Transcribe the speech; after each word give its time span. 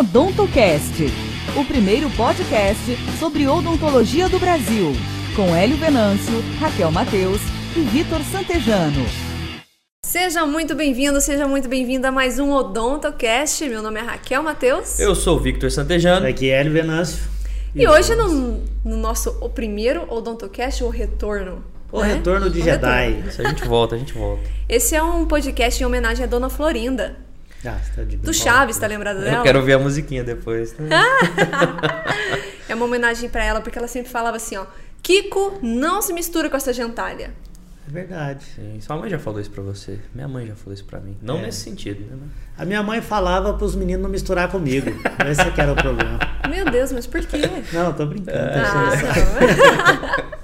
OdontoCast, 0.00 1.08
o 1.54 1.62
primeiro 1.66 2.08
podcast 2.12 2.96
sobre 3.18 3.46
odontologia 3.46 4.30
do 4.30 4.38
Brasil, 4.38 4.92
com 5.36 5.54
Hélio 5.54 5.76
Venâncio, 5.76 6.32
Raquel 6.58 6.90
Mateus 6.90 7.38
e 7.76 7.80
Vitor 7.80 8.18
Santejano. 8.22 9.04
Seja 10.02 10.46
muito 10.46 10.74
bem-vindo, 10.74 11.20
seja 11.20 11.46
muito 11.46 11.68
bem-vinda 11.68 12.08
a 12.08 12.10
mais 12.10 12.38
um 12.38 12.50
OdontoCast. 12.50 13.68
Meu 13.68 13.82
nome 13.82 14.00
é 14.00 14.02
Raquel 14.02 14.42
Mateus. 14.42 14.98
Eu 14.98 15.14
sou 15.14 15.36
o 15.36 15.38
Victor 15.38 15.70
Santejano. 15.70 16.26
Aqui 16.26 16.48
é 16.48 16.58
Hélio 16.58 16.72
Venâncio. 16.72 17.22
E, 17.74 17.86
hoje, 17.86 18.14
no, 18.14 18.62
no, 18.82 18.96
nosso 18.96 19.36
o 19.42 19.50
primeiro 19.50 20.10
OdontoCast, 20.10 20.82
o 20.82 20.88
retorno. 20.88 21.62
O 21.92 22.00
né? 22.00 22.14
retorno 22.14 22.48
de 22.48 22.60
o 22.60 22.64
Jedi. 22.64 23.08
Retorno. 23.08 23.28
Isso, 23.28 23.42
a 23.42 23.48
gente 23.50 23.68
volta, 23.68 23.96
a 23.96 23.98
gente 23.98 24.14
volta. 24.14 24.48
Esse 24.66 24.96
é 24.96 25.02
um 25.02 25.26
podcast 25.26 25.82
em 25.82 25.84
homenagem 25.84 26.24
à 26.24 26.26
Dona 26.26 26.48
Florinda. 26.48 27.28
Ah, 27.64 27.78
tá 27.94 28.02
de 28.04 28.16
do 28.16 28.32
Chaves, 28.32 28.78
tá 28.78 28.86
lembrado 28.86 29.20
dela? 29.20 29.38
Eu 29.38 29.42
quero 29.42 29.62
ver 29.62 29.74
a 29.74 29.78
musiquinha 29.78 30.24
depois. 30.24 30.72
Tá? 30.72 30.84
é 32.68 32.74
uma 32.74 32.86
homenagem 32.86 33.28
para 33.28 33.44
ela, 33.44 33.60
porque 33.60 33.78
ela 33.78 33.88
sempre 33.88 34.10
falava 34.10 34.36
assim, 34.36 34.56
ó. 34.56 34.66
Kiko 35.02 35.58
não 35.62 36.00
se 36.00 36.12
mistura 36.12 36.48
com 36.48 36.56
essa 36.56 36.72
gentalha. 36.72 37.32
É 37.88 37.92
verdade. 37.92 38.44
Sim, 38.54 38.80
sua 38.80 38.96
mãe 38.96 39.10
já 39.10 39.18
falou 39.18 39.40
isso 39.40 39.50
pra 39.50 39.62
você. 39.62 39.98
Minha 40.14 40.28
mãe 40.28 40.46
já 40.46 40.54
falou 40.54 40.72
isso 40.72 40.84
pra 40.84 41.00
mim. 41.00 41.16
Não 41.20 41.38
é. 41.38 41.42
nesse 41.42 41.60
sentido, 41.60 42.00
né? 42.00 42.16
A 42.56 42.64
minha 42.64 42.82
mãe 42.82 43.00
falava 43.00 43.54
pros 43.54 43.74
meninos 43.74 44.02
não 44.02 44.10
misturar 44.10 44.50
comigo. 44.50 44.90
Esse 45.28 45.40
é 45.40 45.50
que 45.50 45.60
era 45.60 45.72
o 45.72 45.76
problema. 45.76 46.18
Meu 46.48 46.64
Deus, 46.70 46.92
mas 46.92 47.06
por 47.06 47.20
quê? 47.24 47.40
Não, 47.72 47.92
tô 47.92 48.06
brincando. 48.06 48.38
Ah, 48.38 50.30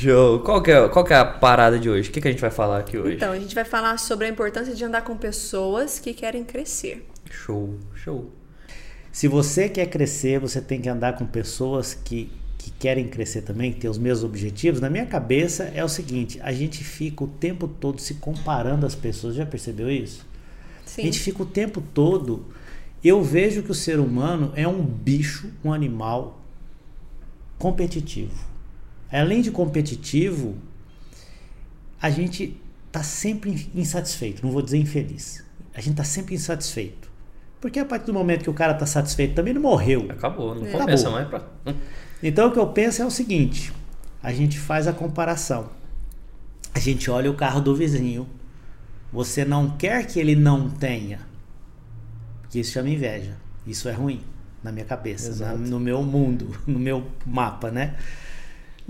Show. 0.00 0.40
Qual 0.40 0.62
que, 0.62 0.70
é, 0.70 0.88
qual 0.88 1.04
que 1.04 1.12
é 1.12 1.16
a 1.16 1.26
parada 1.26 1.78
de 1.78 1.90
hoje? 1.90 2.08
O 2.08 2.12
que, 2.12 2.22
que 2.22 2.28
a 2.28 2.30
gente 2.30 2.40
vai 2.40 2.50
falar 2.50 2.78
aqui 2.78 2.96
hoje? 2.96 3.16
Então, 3.16 3.32
a 3.32 3.38
gente 3.38 3.54
vai 3.54 3.66
falar 3.66 3.98
sobre 3.98 4.26
a 4.26 4.30
importância 4.30 4.74
de 4.74 4.82
andar 4.82 5.02
com 5.02 5.14
pessoas 5.14 5.98
que 5.98 6.14
querem 6.14 6.42
crescer. 6.42 7.06
Show, 7.30 7.78
show. 7.94 8.30
Se 9.12 9.28
você 9.28 9.68
quer 9.68 9.84
crescer, 9.86 10.40
você 10.40 10.58
tem 10.58 10.80
que 10.80 10.88
andar 10.88 11.18
com 11.18 11.26
pessoas 11.26 11.92
que, 11.92 12.32
que 12.56 12.70
querem 12.70 13.08
crescer 13.08 13.42
também, 13.42 13.74
que 13.74 13.80
têm 13.80 13.90
os 13.90 13.98
mesmos 13.98 14.24
objetivos. 14.24 14.80
Na 14.80 14.88
minha 14.88 15.04
cabeça 15.04 15.64
é 15.74 15.84
o 15.84 15.88
seguinte: 15.88 16.40
a 16.42 16.50
gente 16.50 16.82
fica 16.82 17.24
o 17.24 17.28
tempo 17.28 17.68
todo 17.68 18.00
se 18.00 18.14
comparando 18.14 18.86
às 18.86 18.94
pessoas. 18.94 19.34
Já 19.34 19.44
percebeu 19.44 19.90
isso? 19.90 20.26
Sim. 20.86 21.02
A 21.02 21.04
gente 21.04 21.20
fica 21.20 21.42
o 21.42 21.46
tempo 21.46 21.82
todo. 21.92 22.46
Eu 23.04 23.22
vejo 23.22 23.62
que 23.62 23.70
o 23.70 23.74
ser 23.74 23.98
humano 23.98 24.50
é 24.56 24.66
um 24.66 24.82
bicho, 24.82 25.50
um 25.62 25.74
animal 25.74 26.40
competitivo. 27.58 28.49
Além 29.12 29.42
de 29.42 29.50
competitivo, 29.50 30.56
a 32.00 32.10
gente 32.10 32.56
está 32.86 33.02
sempre 33.02 33.70
insatisfeito, 33.74 34.44
não 34.44 34.52
vou 34.52 34.62
dizer 34.62 34.78
infeliz. 34.78 35.44
A 35.74 35.80
gente 35.80 35.92
está 35.92 36.04
sempre 36.04 36.34
insatisfeito. 36.34 37.10
Porque 37.60 37.78
a 37.78 37.84
partir 37.84 38.06
do 38.06 38.14
momento 38.14 38.42
que 38.42 38.50
o 38.50 38.54
cara 38.54 38.72
está 38.72 38.86
satisfeito, 38.86 39.34
também 39.34 39.52
não 39.52 39.60
morreu. 39.60 40.06
Acabou, 40.08 40.54
não 40.54 40.66
é. 40.66 40.70
compensa 40.70 41.10
mais 41.10 41.28
pra... 41.28 41.44
Então 42.22 42.48
o 42.48 42.52
que 42.52 42.58
eu 42.58 42.66
penso 42.68 43.02
é 43.02 43.06
o 43.06 43.10
seguinte: 43.10 43.72
a 44.22 44.32
gente 44.32 44.58
faz 44.58 44.86
a 44.86 44.92
comparação. 44.92 45.68
A 46.74 46.78
gente 46.78 47.10
olha 47.10 47.30
o 47.30 47.34
carro 47.34 47.60
do 47.60 47.74
vizinho. 47.74 48.26
Você 49.12 49.44
não 49.44 49.70
quer 49.76 50.06
que 50.06 50.20
ele 50.20 50.36
não 50.36 50.70
tenha. 50.70 51.20
Porque 52.42 52.60
isso 52.60 52.72
chama 52.72 52.88
inveja. 52.88 53.36
Isso 53.66 53.88
é 53.88 53.92
ruim 53.92 54.22
na 54.62 54.70
minha 54.70 54.84
cabeça, 54.84 55.44
na, 55.44 55.54
no 55.54 55.80
meu 55.80 56.02
mundo, 56.02 56.54
no 56.66 56.78
meu 56.78 57.06
mapa, 57.26 57.70
né? 57.70 57.96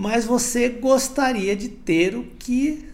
Mas 0.00 0.24
você 0.24 0.70
gostaria 0.70 1.54
de 1.54 1.68
ter 1.68 2.16
o 2.16 2.24
que 2.38 2.88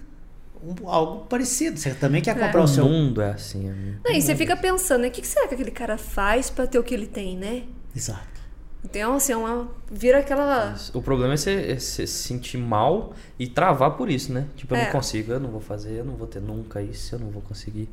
um, 0.60 0.88
algo 0.88 1.24
parecido. 1.26 1.78
Você 1.78 1.94
também 1.94 2.20
quer 2.20 2.34
comprar 2.34 2.60
é. 2.60 2.64
o 2.64 2.66
seu. 2.66 2.84
O 2.84 2.88
mundo 2.88 3.22
é 3.22 3.30
assim, 3.30 3.70
amigo. 3.70 4.00
Não, 4.04 4.12
e 4.12 4.20
você 4.20 4.34
fica 4.34 4.56
pensando, 4.56 5.02
né? 5.02 5.08
O 5.08 5.10
que 5.12 5.24
será 5.24 5.46
que 5.46 5.54
aquele 5.54 5.70
cara 5.70 5.96
faz 5.96 6.50
para 6.50 6.66
ter 6.66 6.80
o 6.80 6.82
que 6.82 6.92
ele 6.92 7.06
tem, 7.06 7.36
né? 7.36 7.62
Exato. 7.94 8.40
Então, 8.84 9.14
assim, 9.14 9.32
é 9.32 9.36
uma. 9.36 9.70
Vira 9.88 10.18
aquela. 10.18 10.74
O 10.92 11.00
problema 11.00 11.34
é 11.34 11.36
você, 11.36 11.52
é 11.52 11.78
você, 11.78 12.08
se 12.08 12.24
sentir 12.24 12.58
mal 12.58 13.14
e 13.38 13.46
travar 13.46 13.92
por 13.92 14.10
isso, 14.10 14.32
né? 14.32 14.48
Tipo, 14.56 14.74
eu 14.74 14.78
É. 14.80 14.84
não 14.86 14.90
consigo, 14.90 15.30
eu 15.30 15.38
não 15.38 15.50
vou 15.50 15.60
fazer, 15.60 16.00
eu 16.00 16.04
não 16.04 16.16
vou 16.16 16.26
ter 16.26 16.40
nunca 16.40 16.82
isso, 16.82 17.14
eu 17.14 17.20
não 17.20 17.30
vou 17.30 17.42
conseguir. 17.42 17.88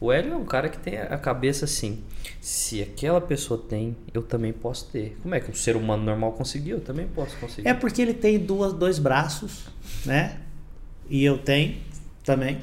O 0.00 0.10
Hélio 0.10 0.32
é 0.32 0.36
um 0.36 0.46
cara 0.46 0.70
que 0.70 0.78
tem 0.78 0.98
a 0.98 1.18
cabeça 1.18 1.66
assim: 1.66 2.02
se 2.40 2.80
aquela 2.80 3.20
pessoa 3.20 3.62
tem, 3.68 3.94
eu 4.14 4.22
também 4.22 4.52
posso 4.52 4.86
ter. 4.90 5.18
Como 5.22 5.34
é 5.34 5.40
que 5.40 5.50
um 5.50 5.54
ser 5.54 5.76
humano 5.76 6.02
normal 6.02 6.32
conseguiu? 6.32 6.78
Eu 6.78 6.82
também 6.82 7.06
posso 7.06 7.36
conseguir. 7.36 7.68
É 7.68 7.74
porque 7.74 8.00
ele 8.00 8.14
tem 8.14 8.38
duas, 8.38 8.72
dois 8.72 8.98
braços, 8.98 9.66
né? 10.06 10.38
E 11.08 11.22
eu 11.22 11.36
tenho 11.36 11.76
também. 12.24 12.58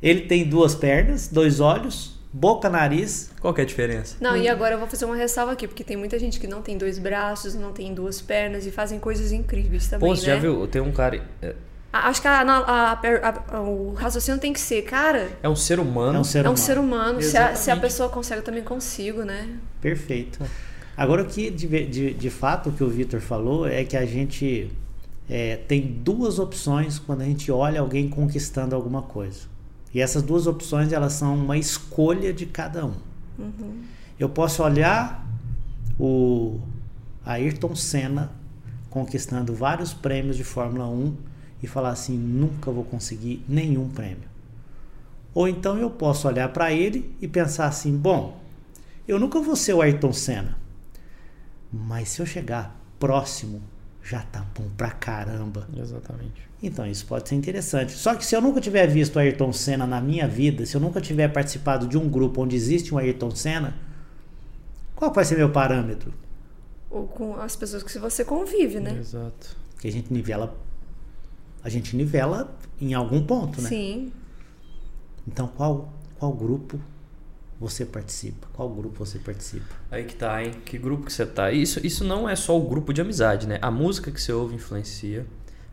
Ele 0.00 0.22
tem 0.22 0.48
duas 0.48 0.74
pernas, 0.76 1.26
dois 1.26 1.58
olhos, 1.58 2.18
boca, 2.32 2.68
nariz. 2.70 3.32
Qual 3.40 3.52
que 3.52 3.60
é 3.60 3.64
a 3.64 3.66
diferença? 3.66 4.16
Não, 4.20 4.36
e 4.36 4.48
agora 4.48 4.74
eu 4.74 4.78
vou 4.78 4.86
fazer 4.86 5.04
uma 5.04 5.16
ressalva 5.16 5.52
aqui, 5.52 5.66
porque 5.66 5.82
tem 5.82 5.96
muita 5.96 6.18
gente 6.20 6.38
que 6.38 6.46
não 6.46 6.62
tem 6.62 6.78
dois 6.78 7.00
braços, 7.00 7.54
não 7.54 7.72
tem 7.72 7.92
duas 7.92 8.20
pernas 8.20 8.64
e 8.64 8.70
fazem 8.70 9.00
coisas 9.00 9.32
incríveis 9.32 9.88
também. 9.88 10.08
Pô, 10.08 10.14
você 10.14 10.28
né? 10.28 10.34
já 10.34 10.40
viu? 10.40 10.68
Tem 10.68 10.80
um 10.80 10.92
cara. 10.92 11.20
É- 11.92 11.96
Acho 11.96 12.20
que 12.22 12.28
a- 12.28 12.40
a- 12.40 12.92
a- 12.92 13.56
a- 13.56 13.60
o 13.60 13.92
raciocínio 13.94 14.40
tem 14.40 14.52
que 14.52 14.60
ser, 14.60 14.82
cara, 14.82 15.30
É 15.42 15.48
um 15.48 15.56
ser 15.56 15.78
humano. 15.78 16.16
É 16.16 16.20
um 16.20 16.24
ser 16.24 16.38
é 16.38 16.40
humano. 16.42 16.54
um 16.54 16.56
ser 16.56 16.78
humano. 16.78 17.22
Se 17.22 17.36
a, 17.36 17.54
se 17.54 17.70
a 17.70 17.76
pessoa 17.76 18.08
consegue, 18.08 18.40
eu 18.40 18.44
também 18.44 18.62
consigo, 18.64 19.22
né? 19.24 19.48
Perfeito. 19.80 20.38
Agora, 20.96 21.22
o 21.22 21.26
que 21.26 21.50
de, 21.50 21.66
de, 21.86 22.14
de 22.14 22.30
fato 22.30 22.68
o 22.68 22.72
que 22.72 22.82
o 22.84 22.88
Vitor 22.88 23.20
falou 23.20 23.66
é 23.66 23.84
que 23.84 23.96
a 23.96 24.04
gente 24.06 24.70
é, 25.28 25.56
tem 25.56 25.80
duas 25.80 26.38
opções 26.38 26.98
quando 26.98 27.22
a 27.22 27.24
gente 27.24 27.50
olha 27.50 27.80
alguém 27.80 28.08
conquistando 28.08 28.74
alguma 28.74 29.02
coisa. 29.02 29.40
E 29.94 30.00
essas 30.00 30.22
duas 30.22 30.46
opções 30.46 30.92
elas 30.92 31.12
são 31.14 31.34
uma 31.34 31.56
escolha 31.56 32.32
de 32.32 32.44
cada 32.46 32.84
um. 32.86 32.94
Eu 34.18 34.28
posso 34.28 34.62
olhar 34.62 35.26
o 35.98 36.60
Ayrton 37.24 37.74
Senna 37.74 38.30
conquistando 38.90 39.54
vários 39.54 39.92
prêmios 39.94 40.36
de 40.36 40.44
Fórmula 40.44 40.86
1 40.88 41.14
e 41.62 41.66
falar 41.66 41.90
assim: 41.90 42.16
nunca 42.16 42.70
vou 42.70 42.84
conseguir 42.84 43.44
nenhum 43.48 43.88
prêmio. 43.88 44.30
Ou 45.34 45.48
então 45.48 45.78
eu 45.78 45.90
posso 45.90 46.28
olhar 46.28 46.48
para 46.52 46.72
ele 46.72 47.14
e 47.20 47.28
pensar 47.28 47.66
assim: 47.66 47.96
bom, 47.96 48.40
eu 49.06 49.18
nunca 49.18 49.40
vou 49.40 49.56
ser 49.56 49.74
o 49.74 49.80
Ayrton 49.80 50.12
Senna, 50.12 50.58
mas 51.72 52.10
se 52.10 52.20
eu 52.20 52.26
chegar 52.26 52.78
próximo, 52.98 53.62
já 54.02 54.20
tá 54.20 54.44
bom 54.54 54.68
pra 54.76 54.90
caramba. 54.90 55.68
Exatamente. 55.76 56.50
Então 56.62 56.86
isso 56.86 57.06
pode 57.06 57.28
ser 57.28 57.34
interessante. 57.34 57.92
Só 57.92 58.14
que 58.14 58.24
se 58.24 58.36
eu 58.36 58.40
nunca 58.40 58.60
tiver 58.60 58.86
visto 58.86 59.16
o 59.16 59.18
Ayrton 59.18 59.52
Senna 59.52 59.86
na 59.86 60.00
minha 60.00 60.28
vida, 60.28 60.64
se 60.64 60.76
eu 60.76 60.80
nunca 60.80 61.00
tiver 61.00 61.28
participado 61.28 61.86
de 61.86 61.98
um 61.98 62.08
grupo 62.08 62.42
onde 62.42 62.54
existe 62.54 62.94
um 62.94 62.98
Ayrton 62.98 63.34
Senna, 63.34 63.74
qual 64.94 65.12
vai 65.12 65.24
ser 65.24 65.36
meu 65.36 65.50
parâmetro? 65.50 66.12
Ou 66.88 67.08
com 67.08 67.34
as 67.40 67.56
pessoas 67.56 67.82
que 67.82 67.98
você 67.98 68.24
convive, 68.24 68.78
né? 68.78 68.96
Exato. 68.96 69.56
Que 69.80 69.88
a 69.88 69.90
gente 69.92 70.12
nivela, 70.12 70.56
a 71.62 71.68
gente 71.68 71.96
nivela 71.96 72.56
em 72.80 72.94
algum 72.94 73.24
ponto, 73.24 73.60
né? 73.60 73.68
Sim. 73.68 74.12
Então 75.26 75.46
qual 75.46 75.92
qual 76.18 76.32
grupo 76.32 76.80
você 77.58 77.84
participa? 77.84 78.48
Qual 78.52 78.68
grupo 78.68 79.04
você 79.04 79.18
participa? 79.18 79.74
Aí 79.90 80.04
que 80.04 80.16
tá, 80.16 80.42
hein? 80.42 80.52
Que 80.64 80.76
grupo 80.76 81.06
que 81.06 81.12
você 81.12 81.24
tá? 81.24 81.52
Isso, 81.52 81.84
isso 81.86 82.04
não 82.04 82.28
é 82.28 82.34
só 82.34 82.58
o 82.58 82.68
grupo 82.68 82.92
de 82.92 83.00
amizade, 83.00 83.46
né? 83.46 83.58
A 83.62 83.70
música 83.70 84.10
que 84.10 84.20
você 84.20 84.32
ouve 84.32 84.54
influencia. 84.56 85.24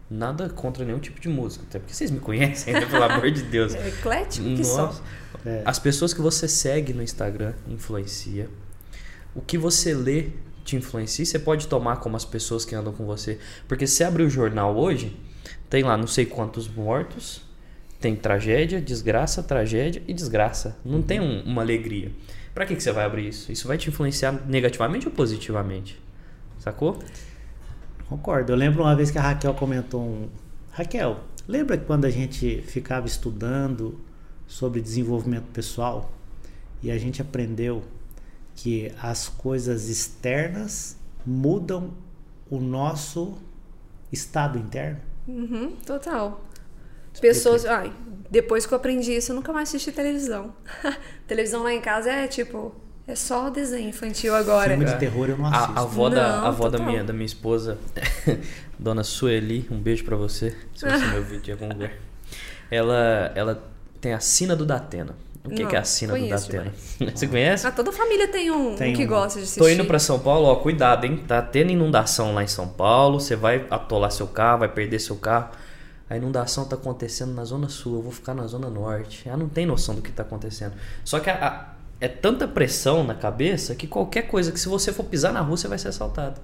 Nada 0.10 0.50
contra 0.50 0.84
nenhum 0.84 1.00
tipo 1.00 1.20
de 1.20 1.30
música. 1.30 1.66
Até 1.68 1.78
porque 1.78 1.94
vocês 1.94 2.10
me 2.10 2.20
conhecem, 2.20 2.74
né? 2.74 2.86
Pelo 2.86 3.04
amor 3.04 3.30
de 3.32 3.44
Deus. 3.44 3.74
É 3.76 3.90
eclético 3.90 4.46
que 4.56 4.64
só. 4.64 4.88
Nossa. 4.88 5.02
As 5.66 5.80
pessoas 5.80 6.14
que 6.14 6.22
você 6.22 6.48
segue 6.48 6.94
no 6.94 7.02
Instagram 7.02 7.54
influencia. 7.68 8.50
O 9.36 9.42
que 9.42 9.58
você 9.58 9.94
lê 9.94 10.32
te 10.70 10.76
influencia. 10.76 11.26
Você 11.26 11.40
pode 11.40 11.68
tomar 11.68 11.98
como 11.98 12.16
as 12.16 12.26
pessoas 12.26 12.66
que 12.66 12.75
andam 12.75 12.94
com 12.94 13.06
você. 13.06 13.40
Porque 13.68 13.88
se 13.88 13.96
você 13.96 14.04
abrir 14.04 14.24
o 14.24 14.30
jornal 14.30 14.78
hoje, 14.78 15.18
tem 15.69 15.83
lá 15.83 15.95
não 15.98 16.07
sei 16.07 16.25
quantos 16.25 16.68
mortos, 16.68 17.42
tem 18.00 18.16
tragédia, 18.16 18.81
desgraça, 18.81 19.44
tragédia 19.44 20.01
e 20.07 20.13
desgraça. 20.13 20.77
Não 20.86 21.01
tem 21.01 21.19
um- 21.19 21.42
uma 21.44 21.62
alegria. 21.62 22.12
Pra 22.54 22.66
que, 22.66 22.75
que 22.75 22.81
você 22.81 22.92
vai 22.92 23.06
abrir 23.06 23.27
isso? 23.27 23.51
Isso 23.51 23.68
vai 23.68 23.77
te 23.77 23.89
influenciar 23.89 24.31
negativamente 24.48 25.07
ou 25.07 25.13
positivamente? 25.13 26.00
Sacou? 26.57 26.98
Concordo. 28.07 28.51
Eu 28.51 28.56
lembro 28.56 28.83
uma 28.83 28.95
vez 28.95 29.12
que 29.12 29.18
a 29.18 29.21
Raquel 29.21 29.54
comentou 29.54 30.01
um. 30.01 30.30
Raquel, 30.71 31.19
lembra 31.48 31.77
quando 31.77 32.06
a 32.06 32.10
gente 32.10 32.62
ficava 32.63 33.06
estudando 33.06 34.00
sobre 34.48 34.81
desenvolvimento 34.81 35.45
pessoal 35.54 36.12
e 36.81 36.89
a 36.89 36.98
gente 36.98 37.22
aprendeu 37.22 37.83
que 38.56 38.92
as 39.01 39.30
coisas 39.30 39.88
externas 39.89 40.98
mudam 41.25 41.94
o 42.50 42.60
nosso 42.60 43.38
estado 44.12 44.57
interno? 44.57 45.00
Uhum, 45.30 45.72
total. 45.86 46.44
Pessoas. 47.22 47.66
Ai, 47.66 47.92
depois 48.30 48.66
que 48.66 48.74
eu 48.74 48.78
aprendi 48.78 49.14
isso, 49.16 49.31
eu 49.31 49.36
nunca 49.36 49.52
mais 49.54 49.70
assisti 49.70 49.92
televisão. 49.92 50.54
televisão 51.28 51.64
lá 51.64 51.74
em 51.74 51.81
casa 51.81 52.12
é 52.12 52.28
tipo. 52.28 52.74
É 53.08 53.16
só 53.16 53.50
desenho 53.50 53.90
infantil 53.90 54.36
agora. 54.36 54.70
Filme 54.70 54.86
de 54.86 55.00
terror 55.00 55.30
eu 55.30 55.38
não 55.38 55.48
A, 55.48 55.50
assisto. 55.50 55.80
a 55.80 55.81
avó, 55.81 56.10
da, 56.10 56.16
Não, 56.38 56.46
a 56.46 56.48
avó 56.50 56.70
da, 56.70 56.78
minha, 56.78 57.04
da 57.04 57.12
minha 57.12 57.26
esposa, 57.26 57.80
Dona 58.78 59.04
Sueli, 59.04 59.68
um 59.72 59.80
beijo 59.80 60.04
pra 60.06 60.16
você, 60.16 60.56
se 60.76 60.86
você 60.86 61.06
me 61.10 61.18
ouvir 61.18 61.40
de 61.40 61.52
algum 61.52 61.68
lugar. 61.70 61.92
Ela, 62.70 63.32
ela 63.34 63.64
tem 64.00 64.14
a 64.14 64.20
sina 64.20 64.56
do 64.56 64.64
Datena. 64.64 65.16
O 65.44 65.50
que, 65.50 65.63
Não, 65.63 65.69
que 65.69 65.75
é 65.75 65.80
a 65.80 65.83
sina 65.83 66.18
do 66.18 66.27
Datena? 66.27 66.74
Você 67.15 67.27
conhece? 67.27 67.65
Ah, 67.65 67.71
toda 67.71 67.91
família 67.91 68.27
tem 68.27 68.51
um, 68.51 68.74
um 68.74 68.75
Tem 68.75 68.94
que 68.94 69.06
um. 69.06 69.07
gosta 69.07 69.39
de 69.39 69.44
assistir. 69.45 69.59
Tô 69.59 69.69
indo 69.69 69.86
pra 69.86 69.97
São 69.97 70.19
Paulo, 70.19 70.47
ó, 70.47 70.56
cuidado, 70.57 71.06
hein? 71.06 71.24
Tá 71.27 71.41
tendo 71.41 71.71
inundação 71.71 72.33
lá 72.33 72.44
em 72.44 72.47
São 72.47 72.68
Paulo, 72.68 73.19
você 73.19 73.36
vai 73.36 73.65
atolar 73.69 74.12
seu 74.12 74.27
carro, 74.27 74.59
vai 74.59 74.69
perder 74.69 75.00
seu 75.00 75.15
carro. 75.15 75.50
A 76.09 76.18
inundação 76.18 76.65
tá 76.65 76.75
acontecendo 76.75 77.33
na 77.33 77.45
zona 77.45 77.69
sul, 77.69 77.95
eu 77.97 78.01
vou 78.01 78.12
ficar 78.12 78.33
na 78.33 78.45
zona 78.47 78.69
norte. 78.69 79.27
Ela 79.27 79.38
não 79.38 79.47
tem 79.47 79.65
noção 79.65 79.95
do 79.95 80.01
que 80.01 80.12
tá 80.12 80.24
acontecendo. 80.24 80.74
Só 81.06 81.19
que 81.19 81.30
a- 81.30 81.47
a- 81.47 81.74
é 82.01 82.07
tanta 82.07 82.47
pressão 82.47 83.03
na 83.03 83.13
cabeça 83.15 83.75
que 83.75 83.88
qualquer 83.88 84.24
coisa 84.24 84.51
que 84.51 84.59
se 84.59 84.68
você 84.68 84.91
for 84.91 85.03
pisar 85.06 85.31
na 85.31 85.39
rua, 85.41 85.56
você 85.56 85.68
vai 85.68 85.77
ser 85.77 85.88
assaltado. 85.89 86.41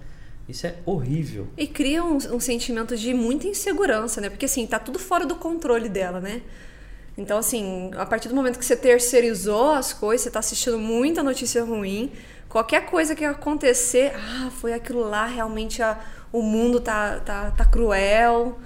Isso 0.48 0.68
é 0.68 0.76
horrível. 0.86 1.48
E 1.58 1.66
cria 1.68 2.04
um, 2.04 2.16
um 2.18 2.40
sentimento 2.40 2.96
de 2.96 3.14
muita 3.14 3.48
insegurança, 3.48 4.22
né? 4.22 4.30
Porque 4.30 4.46
assim, 4.46 4.66
tá 4.68 4.78
tudo 4.80 5.00
fora 5.00 5.26
do 5.26 5.36
controle 5.36 5.90
dela, 5.90 6.20
né? 6.22 6.42
Então, 7.18 7.38
assim, 7.38 7.92
a 7.98 8.06
partir 8.06 8.28
do 8.28 8.36
momento 8.36 8.60
que 8.60 8.66
você 8.66 8.76
terceirizou 8.76 9.72
as 9.72 9.94
coisas, 9.94 10.24
você 10.24 10.32
tá 10.32 10.40
assistindo 10.40 10.78
muita 10.78 11.24
notícia 11.24 11.64
ruim, 11.64 12.12
qualquer 12.50 12.86
coisa 12.88 13.16
que 13.16 13.24
acontecer, 13.24 14.14
ah, 14.16 14.50
foi 14.52 14.74
aquilo 14.74 15.08
lá, 15.08 15.26
realmente 15.26 15.82
a- 15.82 15.98
o 16.32 16.42
mundo 16.42 16.80
tá, 16.82 17.20
tá, 17.22 17.52
tá 17.52 17.66
cruel. 17.66 18.60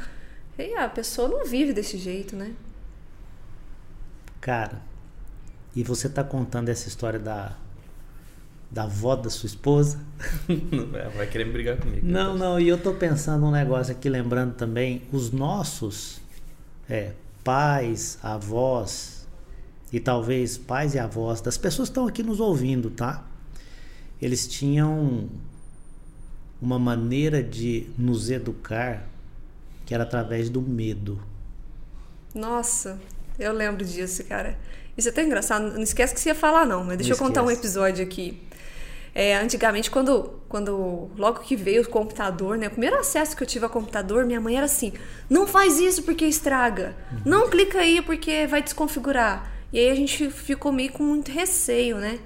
E 0.58 0.74
a 0.76 0.90
pessoa 0.90 1.28
não 1.28 1.46
vive 1.46 1.74
desse 1.74 1.98
jeito, 1.98 2.36
né? 2.36 2.54
Cara, 4.42 4.82
e 5.76 5.84
você 5.84 6.10
tá 6.10 6.24
contando 6.24 6.70
essa 6.70 6.88
história 6.88 7.20
da, 7.20 7.54
da 8.72 8.84
avó 8.84 9.16
da 9.16 9.30
sua 9.30 9.48
esposa? 9.48 10.00
vai 11.16 11.28
querer 11.28 11.46
me 11.46 11.52
brigar 11.54 11.78
comigo. 11.78 12.06
Não, 12.06 12.36
não, 12.36 12.60
e 12.60 12.68
eu 12.68 12.82
tô 12.82 12.94
pensando 12.96 13.46
um 13.46 13.52
negócio 13.52 13.92
aqui, 13.94 14.10
lembrando 14.10 14.56
também, 14.56 15.04
os 15.12 15.32
nossos 15.32 16.20
é, 16.90 17.12
pais, 17.50 18.20
avós, 18.22 19.28
e 19.92 20.00
talvez 20.00 20.56
pais 20.56 20.94
e 20.94 21.00
avós 21.00 21.42
das 21.42 21.58
pessoas 21.58 21.90
que 21.90 21.94
estão 21.94 22.08
aqui 22.08 22.22
nos 22.22 22.40
ouvindo, 22.40 22.92
tá? 22.92 23.26
Eles 24.22 24.48
tinham 24.48 25.28
uma 26.62 26.78
maneira 26.78 27.42
de 27.42 27.90
nos 27.98 28.30
educar 28.30 29.04
que 29.84 29.96
era 29.96 30.04
através 30.04 30.48
do 30.48 30.62
medo. 30.62 31.20
Nossa, 32.36 33.02
eu 33.40 33.52
lembro 33.52 33.84
disso, 33.84 34.24
cara. 34.26 34.56
Isso 34.96 35.08
é 35.08 35.12
até 35.12 35.24
engraçado. 35.24 35.74
Não 35.74 35.82
esquece 35.82 36.14
que 36.14 36.20
você 36.20 36.30
ia 36.30 36.36
falar, 36.36 36.68
não, 36.68 36.84
mas 36.84 36.98
deixa 36.98 37.16
Não 37.16 37.20
eu 37.20 37.28
contar 37.28 37.42
um 37.42 37.50
episódio 37.50 38.06
aqui. 38.06 38.40
É, 39.14 39.36
antigamente, 39.38 39.90
quando, 39.90 40.42
quando 40.48 41.10
logo 41.18 41.40
que 41.40 41.56
veio 41.56 41.82
o 41.82 41.88
computador, 41.88 42.58
né? 42.58 42.68
O 42.68 42.72
primeiro 42.72 42.98
acesso 42.98 43.36
que 43.36 43.44
eu 43.44 43.48
tive 43.48 43.66
ao 43.66 43.72
computador, 43.72 44.26
minha 44.26 44.40
mãe 44.40 44.56
era 44.56 44.66
assim: 44.66 44.94
não 45.30 45.48
faz 45.48 45.80
isso 45.80 46.04
porque 46.04 46.26
estraga. 46.26 46.96
Não 47.26 47.50
clica 47.50 47.80
aí 47.80 48.02
porque 48.02 48.48
vai 48.48 48.62
desconfigurar. 48.62 49.52
E 49.72 49.80
aí 49.80 49.90
a 49.90 49.96
gente 49.96 50.30
ficou 50.30 50.72
meio 50.72 50.92
com 50.92 51.04
muito 51.04 51.32
receio, 51.32 51.98
né? 51.98 52.20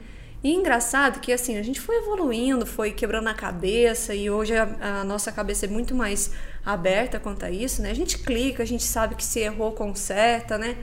E 0.43 0.53
engraçado 0.53 1.21
que 1.21 1.31
assim, 1.31 1.57
a 1.57 1.63
gente 1.63 1.79
foi 1.79 1.95
evoluindo, 1.97 2.65
foi 2.65 2.91
quebrando 2.91 3.29
a 3.29 3.33
cabeça 3.33 4.13
e 4.13 4.29
hoje 4.29 4.53
a, 4.57 4.99
a 4.99 5.03
nossa 5.05 5.31
cabeça 5.31 5.65
é 5.65 5.69
muito 5.69 5.95
mais 5.95 6.31
aberta 6.65 7.17
quanto 7.17 7.45
a 7.45 7.51
isso, 7.51 7.81
né? 7.81 7.91
A 7.91 7.95
gente 7.95 8.17
clica, 8.17 8.61
a 8.61 8.65
gente 8.65 8.83
sabe 8.83 9.15
que 9.15 9.23
se 9.23 9.39
errou, 9.39 9.71
conserta, 9.71 10.57
né? 10.57 10.75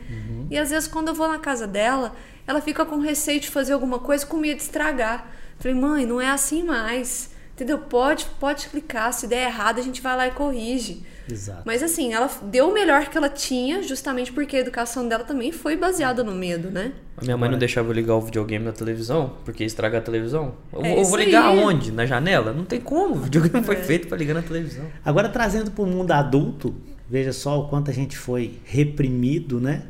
E 0.51 0.57
às 0.57 0.71
vezes 0.71 0.89
quando 0.89 1.09
eu 1.09 1.15
vou 1.15 1.29
na 1.29 1.39
casa 1.39 1.67
dela, 1.67 2.17
ela 2.47 2.63
fica 2.63 2.87
com 2.87 2.99
receio 3.01 3.39
de 3.39 3.51
fazer 3.51 3.75
alguma 3.75 3.99
coisa 3.99 4.25
com 4.25 4.39
medo 4.39 4.57
de 4.57 4.63
estragar. 4.63 5.31
Falei, 5.61 5.77
mãe, 5.77 6.07
não 6.07 6.21
é 6.21 6.29
assim 6.29 6.63
mais. 6.65 7.31
Entendeu? 7.55 7.77
Pode, 7.79 8.25
pode 8.41 8.69
clicar, 8.69 9.13
se 9.13 9.27
der 9.27 9.45
errado 9.47 9.79
a 9.79 9.83
gente 9.83 10.01
vai 10.01 10.17
lá 10.17 10.27
e 10.27 10.31
corrige. 10.31 11.03
Exato. 11.31 11.63
Mas 11.67 11.83
assim, 11.83 12.11
ela 12.15 12.29
deu 12.45 12.71
o 12.71 12.73
melhor 12.73 13.07
que 13.11 13.19
ela 13.19 13.29
tinha, 13.29 13.83
justamente 13.83 14.33
porque 14.33 14.57
a 14.57 14.61
educação 14.61 15.07
dela 15.07 15.25
também 15.25 15.53
foi 15.53 15.77
baseada 15.77 16.25
no 16.25 16.35
medo, 16.35 16.71
né? 16.71 16.93
A 17.19 17.23
minha 17.23 17.37
mãe 17.37 17.51
não 17.51 17.59
deixava 17.59 17.89
eu 17.91 17.93
ligar 17.93 18.15
o 18.15 18.21
videogame 18.23 18.65
na 18.65 18.73
televisão, 18.73 19.35
porque 19.45 19.63
ia 19.63 19.67
estragar 19.67 20.01
a 20.01 20.05
televisão. 20.05 20.55
Eu, 20.73 20.83
É 20.83 20.89
vou- 20.89 20.99
eu 21.01 21.05
vou 21.05 21.19
ligar 21.19 21.45
aí. 21.51 21.61
aonde? 21.61 21.93
Na 21.93 22.07
janela? 22.07 22.55
Não 22.55 22.65
tem 22.65 22.81
como. 22.81 23.17
O 23.17 23.21
videogame 23.21 23.63
foi 23.63 23.77
É. 23.77 23.83
feito 23.83 24.09
pra 24.09 24.17
ligar 24.17 24.33
na 24.33 24.43
televisão. 24.43 24.87
Agora 25.05 25.29
trazendo 25.29 25.71
para 25.71 25.85
o 25.85 25.87
mundo 25.87 26.11
adulto, 26.13 26.75
veja 27.07 27.33
só 27.35 27.61
o 27.61 27.69
quanto 27.69 27.91
a 27.91 27.95
gente 27.95 28.17
foi 28.17 28.59
reprimido, 28.65 29.61
né, 29.61 29.83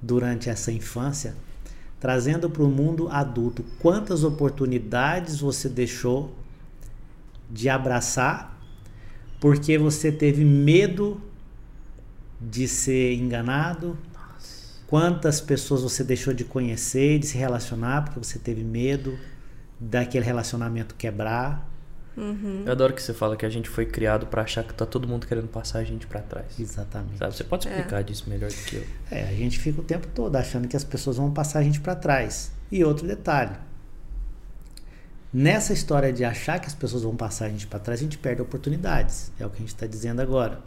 durante 0.00 0.48
essa 0.48 0.70
infância. 0.70 1.34
Trazendo 2.00 2.48
para 2.48 2.62
o 2.62 2.68
mundo 2.68 3.08
adulto, 3.10 3.64
quantas 3.80 4.22
oportunidades 4.22 5.40
você 5.40 5.68
deixou 5.68 6.32
de 7.50 7.68
abraçar 7.68 8.56
porque 9.40 9.78
você 9.78 10.12
teve 10.12 10.44
medo 10.44 11.20
de 12.40 12.68
ser 12.68 13.14
enganado? 13.14 13.96
Quantas 14.86 15.40
pessoas 15.40 15.82
você 15.82 16.02
deixou 16.02 16.32
de 16.32 16.44
conhecer 16.44 17.16
e 17.16 17.18
de 17.18 17.26
se 17.26 17.36
relacionar 17.36 18.04
porque 18.04 18.18
você 18.18 18.38
teve 18.38 18.62
medo 18.62 19.18
daquele 19.78 20.24
relacionamento 20.24 20.94
quebrar? 20.94 21.67
Eu 22.66 22.72
adoro 22.72 22.92
que 22.92 23.02
você 23.02 23.14
fala 23.14 23.36
que 23.36 23.46
a 23.46 23.48
gente 23.48 23.68
foi 23.68 23.86
criado 23.86 24.26
pra 24.26 24.42
achar 24.42 24.64
que 24.64 24.74
tá 24.74 24.84
todo 24.84 25.06
mundo 25.06 25.26
querendo 25.26 25.48
passar 25.48 25.78
a 25.78 25.84
gente 25.84 26.06
pra 26.06 26.20
trás. 26.20 26.58
Exatamente. 26.58 27.18
Sabe? 27.18 27.36
Você 27.36 27.44
pode 27.44 27.68
explicar 27.68 28.02
disso 28.02 28.28
melhor 28.28 28.50
do 28.50 28.56
que 28.56 28.76
eu. 28.76 28.84
É, 29.10 29.28
a 29.28 29.32
gente 29.32 29.58
fica 29.58 29.80
o 29.80 29.84
tempo 29.84 30.06
todo 30.08 30.34
achando 30.36 30.66
que 30.66 30.76
as 30.76 30.84
pessoas 30.84 31.16
vão 31.16 31.30
passar 31.30 31.60
a 31.60 31.62
gente 31.62 31.80
para 31.80 31.94
trás. 31.94 32.52
E 32.70 32.84
outro 32.84 33.06
detalhe. 33.06 33.52
Nessa 35.32 35.72
história 35.72 36.12
de 36.12 36.24
achar 36.24 36.58
que 36.58 36.66
as 36.66 36.74
pessoas 36.74 37.02
vão 37.02 37.14
passar 37.14 37.46
a 37.46 37.48
gente 37.50 37.66
para 37.66 37.78
trás, 37.78 38.00
a 38.00 38.02
gente 38.02 38.16
perde 38.16 38.40
oportunidades. 38.40 39.30
É 39.38 39.46
o 39.46 39.50
que 39.50 39.56
a 39.56 39.60
gente 39.60 39.68
está 39.68 39.86
dizendo 39.86 40.20
agora. 40.20 40.60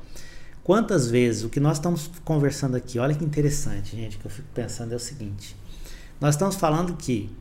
Quantas 0.63 1.09
vezes 1.09 1.44
o 1.44 1.50
que 1.50 1.59
nós 1.59 1.77
estamos 1.77 2.12
conversando 2.24 2.77
aqui, 2.77 3.00
olha 3.00 3.15
que 3.15 3.25
interessante, 3.25 3.95
gente, 3.95 4.19
que 4.19 4.25
eu 4.25 4.30
fico 4.30 4.47
pensando 4.54 4.94
é 4.94 4.95
o 4.95 5.00
seguinte: 5.00 5.56
nós 6.19 6.36
estamos 6.36 6.56
falando 6.56 6.95
que 6.95 7.36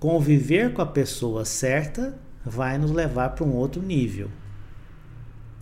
conviver 0.00 0.72
com 0.72 0.82
a 0.82 0.86
pessoa 0.86 1.44
certa 1.44 2.14
vai 2.46 2.78
nos 2.78 2.92
levar 2.92 3.30
para 3.30 3.44
um 3.44 3.52
outro 3.52 3.82
nível. 3.82 4.30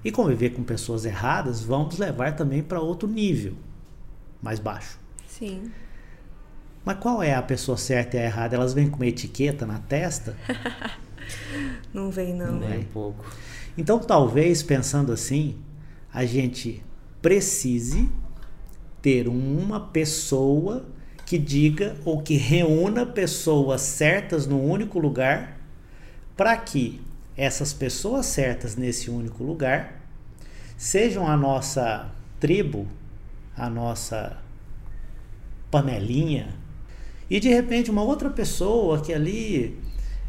E 0.05 0.13
conviver 0.13 0.51
com 0.51 0.63
pessoas 0.63 1.07
erradas 1.07 1.63
vão 1.63 1.85
nos 1.85 1.97
levar 1.97 2.37
também 2.37 2.63
para 2.63 2.79
outro 2.79 3.09
nível, 3.09 3.55
mais 4.43 4.61
baixo. 4.61 4.99
Sim. 5.27 5.73
Mas 6.85 6.99
qual 6.99 7.23
é 7.23 7.35
a 7.35 7.41
pessoa 7.41 7.79
certa 7.79 8.19
e 8.19 8.21
a 8.21 8.25
errada? 8.25 8.55
Elas 8.55 8.75
vêm 8.75 8.91
com 8.91 8.97
uma 8.97 9.07
etiqueta 9.07 9.65
na 9.65 9.79
testa? 9.79 10.37
Não 11.95 12.11
vem, 12.11 12.35
não. 12.35 12.59
Nem 12.59 12.73
é. 12.73 12.79
um 12.79 12.85
pouco. 12.85 13.25
Então, 13.79 13.99
talvez, 13.99 14.63
pensando 14.63 15.13
assim, 15.13 15.57
a 16.13 16.27
gente 16.27 16.85
precise 17.23 18.11
ter 19.01 19.27
uma 19.27 19.81
pessoa 19.81 20.85
que 21.25 21.39
diga 21.39 21.97
ou 22.05 22.21
que 22.21 22.37
reúna 22.37 23.07
pessoas 23.07 23.81
certas 23.81 24.47
no 24.47 24.63
único 24.63 24.99
lugar, 24.99 25.59
para 26.37 26.57
que 26.57 27.01
essas 27.37 27.73
pessoas 27.73 28.27
certas 28.27 28.77
nesse 28.77 29.11
único 29.11 29.43
lugar 29.43 30.01
sejam 30.77 31.27
a 31.27 31.37
nossa 31.37 32.11
tribo, 32.41 32.87
a 33.57 33.69
nossa 33.71 34.37
panelinha, 35.71 36.49
e 37.29 37.41
de 37.41 37.49
repente 37.49 37.91
uma 37.91 38.03
outra 38.03 38.31
pessoa 38.31 39.01
que 39.01 39.13
ali 39.13 39.81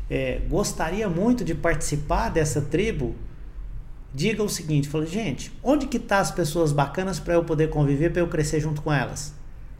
é, 0.10 0.40
gostaria 0.50 1.10
muito 1.10 1.44
de 1.44 1.54
participar 1.54 2.30
dessa 2.30 2.62
tribo 2.62 3.16
diga 4.14 4.42
o 4.42 4.48
seguinte, 4.50 4.88
fala, 4.88 5.06
gente, 5.06 5.52
onde 5.62 5.88
que 5.88 6.00
tá 6.00 6.20
as 6.20 6.32
pessoas 6.32 6.72
bacanas 6.72 7.20
para 7.20 7.34
eu 7.34 7.44
poder 7.44 7.70
conviver, 7.70 8.12
para 8.12 8.22
eu 8.22 8.28
crescer 8.30 8.62
junto 8.62 8.82
com 8.82 8.92
elas? 8.92 9.34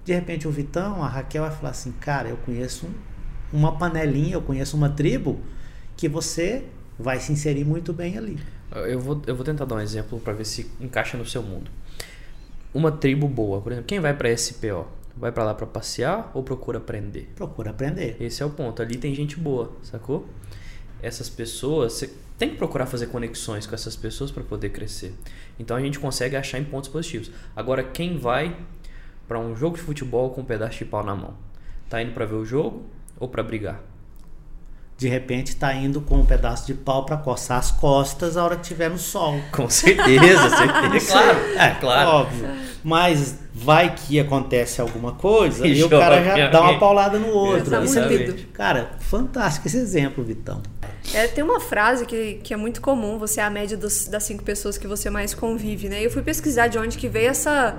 De 0.04 0.14
repente 0.14 0.46
o 0.46 0.52
Vitão, 0.52 1.02
a 1.02 1.08
Raquel 1.08 1.44
vai 1.44 1.52
falar 1.52 1.70
assim, 1.70 1.94
cara, 1.94 2.28
eu 2.28 2.38
conheço 2.38 2.86
um- 2.86 3.58
uma 3.58 3.78
panelinha, 3.78 4.34
eu 4.34 4.42
conheço 4.42 4.76
uma 4.76 4.90
tribo 4.90 5.40
que 5.96 6.08
você 6.08 6.66
vai 6.98 7.20
se 7.20 7.32
inserir 7.32 7.66
muito 7.66 7.94
bem 7.94 8.18
ali. 8.18 8.40
Eu 8.72 9.00
vou, 9.00 9.22
eu 9.28 9.36
vou 9.36 9.46
tentar 9.46 9.66
dar 9.66 9.76
um 9.76 9.80
exemplo 9.80 10.20
pra 10.20 10.34
ver 10.34 10.46
se 10.46 10.70
encaixa 10.80 11.18
no 11.18 11.26
seu 11.26 11.42
mundo. 11.42 11.70
Uma 12.74 12.92
tribo 12.92 13.28
boa, 13.28 13.62
por 13.62 13.72
exemplo, 13.72 13.88
quem 13.88 14.00
vai 14.00 14.14
pra 14.14 14.36
SPO? 14.36 14.86
Vai 15.16 15.32
pra 15.32 15.46
lá 15.46 15.54
pra 15.54 15.66
passear 15.66 16.30
ou 16.34 16.44
procura 16.44 16.78
aprender? 16.78 17.32
Procura 17.36 17.70
aprender. 17.70 18.18
Esse 18.20 18.44
é 18.44 18.46
o 18.46 18.50
ponto. 18.50 18.82
Ali 18.82 18.98
tem 18.98 19.16
gente 19.16 19.40
boa, 19.40 19.72
sacou? 19.82 20.28
Essas 21.02 21.30
pessoas, 21.30 21.94
você 21.94 22.14
tem 22.38 22.50
que 22.50 22.58
procurar 22.58 22.86
fazer 22.86 23.08
conexões 23.08 23.66
com 23.66 23.74
essas 23.74 23.96
pessoas 23.96 24.30
para 24.30 24.44
poder 24.44 24.70
crescer. 24.70 25.14
Então 25.58 25.78
a 25.78 25.80
gente 25.80 26.00
consegue 26.00 26.36
achar 26.36 26.60
em 26.60 26.66
pontos 26.66 26.90
positivos. 26.90 27.32
Agora, 27.56 27.82
quem 27.82 28.18
vai 28.18 28.58
para 29.26 29.40
um 29.40 29.56
jogo 29.56 29.78
de 29.78 29.82
futebol 29.82 30.32
com 30.32 30.42
um 30.42 30.46
pedaço 30.46 30.80
de 30.80 30.86
pau 30.86 31.04
na 31.04 31.16
mão? 31.16 31.34
Tá 31.90 32.02
indo 32.02 32.12
para 32.12 32.26
ver 32.26 32.36
o 32.36 32.46
jogo 32.46 32.84
ou 33.18 33.30
para 33.30 33.42
brigar? 33.42 33.82
De 34.98 35.10
repente 35.10 35.56
tá 35.58 35.74
indo 35.74 36.00
com 36.00 36.16
um 36.20 36.26
pedaço 36.26 36.66
de 36.68 36.74
pau 36.74 37.06
para 37.06 37.18
coçar 37.18 37.58
as 37.60 37.70
costas 37.72 38.38
a 38.38 38.44
hora 38.46 38.56
que 38.56 38.64
tiver 38.64 38.90
no 38.90 38.98
sol. 38.98 39.40
Com 39.52 39.70
certeza, 39.70 40.50
certeza. 40.50 41.12
claro, 41.12 41.40
É, 41.58 41.70
claro. 41.80 42.10
óbvio. 42.10 42.48
Mas 42.84 43.40
vai 43.54 43.94
que 43.96 44.20
acontece 44.20 44.80
alguma 44.80 45.12
coisa 45.14 45.66
e, 45.68 45.80
E 45.80 45.84
o 45.84 45.90
cara 45.90 46.24
já 46.24 46.50
dá 46.50 46.62
uma 46.62 46.80
paulada 46.80 47.18
no 47.18 47.28
outro. 47.30 47.70
Tá 47.72 47.82
Isso 47.84 47.98
é- 48.00 48.02
Exatamente. 48.06 48.46
Cara, 48.54 48.92
fantástico 49.00 49.68
esse 49.68 49.78
exemplo, 49.78 50.24
Vitão. 50.24 50.62
É, 51.14 51.28
tem 51.28 51.44
uma 51.44 51.60
frase 51.60 52.06
que, 52.06 52.36
que 52.44 52.54
é 52.54 52.58
muito 52.58 52.82
comum, 52.82 53.18
você 53.18 53.40
é 53.40 53.44
a 53.44 53.50
média 53.50 53.76
dos- 53.76 54.08
das 54.08 54.24
cinco 54.24 54.44
pessoas 54.44 54.78
que 54.78 54.88
você 54.88 55.10
mais 55.10 55.34
convive, 55.34 55.90
né? 55.90 56.04
Eu 56.06 56.10
fui 56.12 56.22
pesquisar 56.22 56.68
de 56.68 56.78
onde 56.78 56.98
que 56.98 57.08
veio 57.10 57.30
essa, 57.30 57.76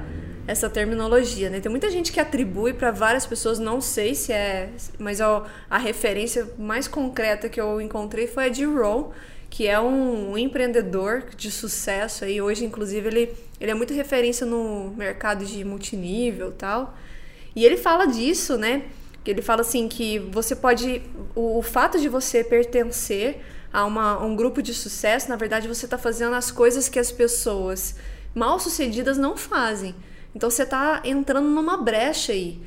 essa 0.47 0.71
terminologia, 0.71 1.51
né? 1.51 1.61
Tem 1.61 1.71
muita 1.71 1.91
gente 1.91 2.13
que 2.13 2.21
atribui 2.21 2.73
para 2.73 2.91
várias 2.91 3.27
pessoas, 3.27 3.59
não 3.59 3.81
sei 3.81 4.15
se 4.15 4.33
é, 4.33 4.71
mas 4.99 5.21
a, 5.21 5.45
a 5.69 5.79
referência 5.79 6.49
mais 6.59 6.87
concreta 6.87 7.49
que 7.49 7.61
eu 7.61 7.81
encontrei 7.81 8.27
foi 8.27 8.47
a 8.47 8.49
de 8.49 8.65
Rowe, 8.65 9.11
que 9.51 9.67
é 9.67 9.81
um, 9.81 10.33
um 10.33 10.39
empreendedor 10.39 11.25
de 11.37 11.51
sucesso 11.51 12.25
aí 12.25 12.41
hoje, 12.41 12.65
inclusive 12.65 13.09
ele 13.09 13.35
ele 13.61 13.71
é 13.71 13.75
muito 13.75 13.95
referência 13.95 14.47
no 14.47 14.93
mercado 14.97 15.45
de 15.45 15.65
multinível, 15.65 16.53
tal. 16.53 16.95
E 17.55 17.65
ele 17.65 17.77
fala 17.77 18.07
disso, 18.07 18.57
né? 18.59 18.85
Ele 19.25 19.43
fala 19.43 19.63
assim 19.63 19.89
que 19.89 20.19
você 20.19 20.55
pode 20.55 21.03
o, 21.35 21.59
o 21.59 21.63
fato 21.63 21.99
de 21.99 22.09
você 22.09 22.45
pertencer 22.45 23.41
a 23.73 23.85
uma, 23.85 24.23
um 24.23 24.37
grupo 24.37 24.63
de 24.63 24.73
sucesso, 24.73 25.29
na 25.29 25.37
verdade 25.37 25.67
você 25.67 25.87
está 25.87 25.99
fazendo 25.99 26.35
as 26.35 26.51
coisas 26.51 26.89
que 26.89 26.99
as 26.99 27.11
pessoas 27.11 27.97
mal 28.35 28.61
sucedidas 28.61 29.19
não 29.19 29.37
fazem. 29.37 29.95
Então 30.37 30.51
você 30.51 30.65
está 30.65 31.01
entrando 31.03 31.49
numa 31.49 31.79
brecha 31.79 32.31
aí. 32.31 32.61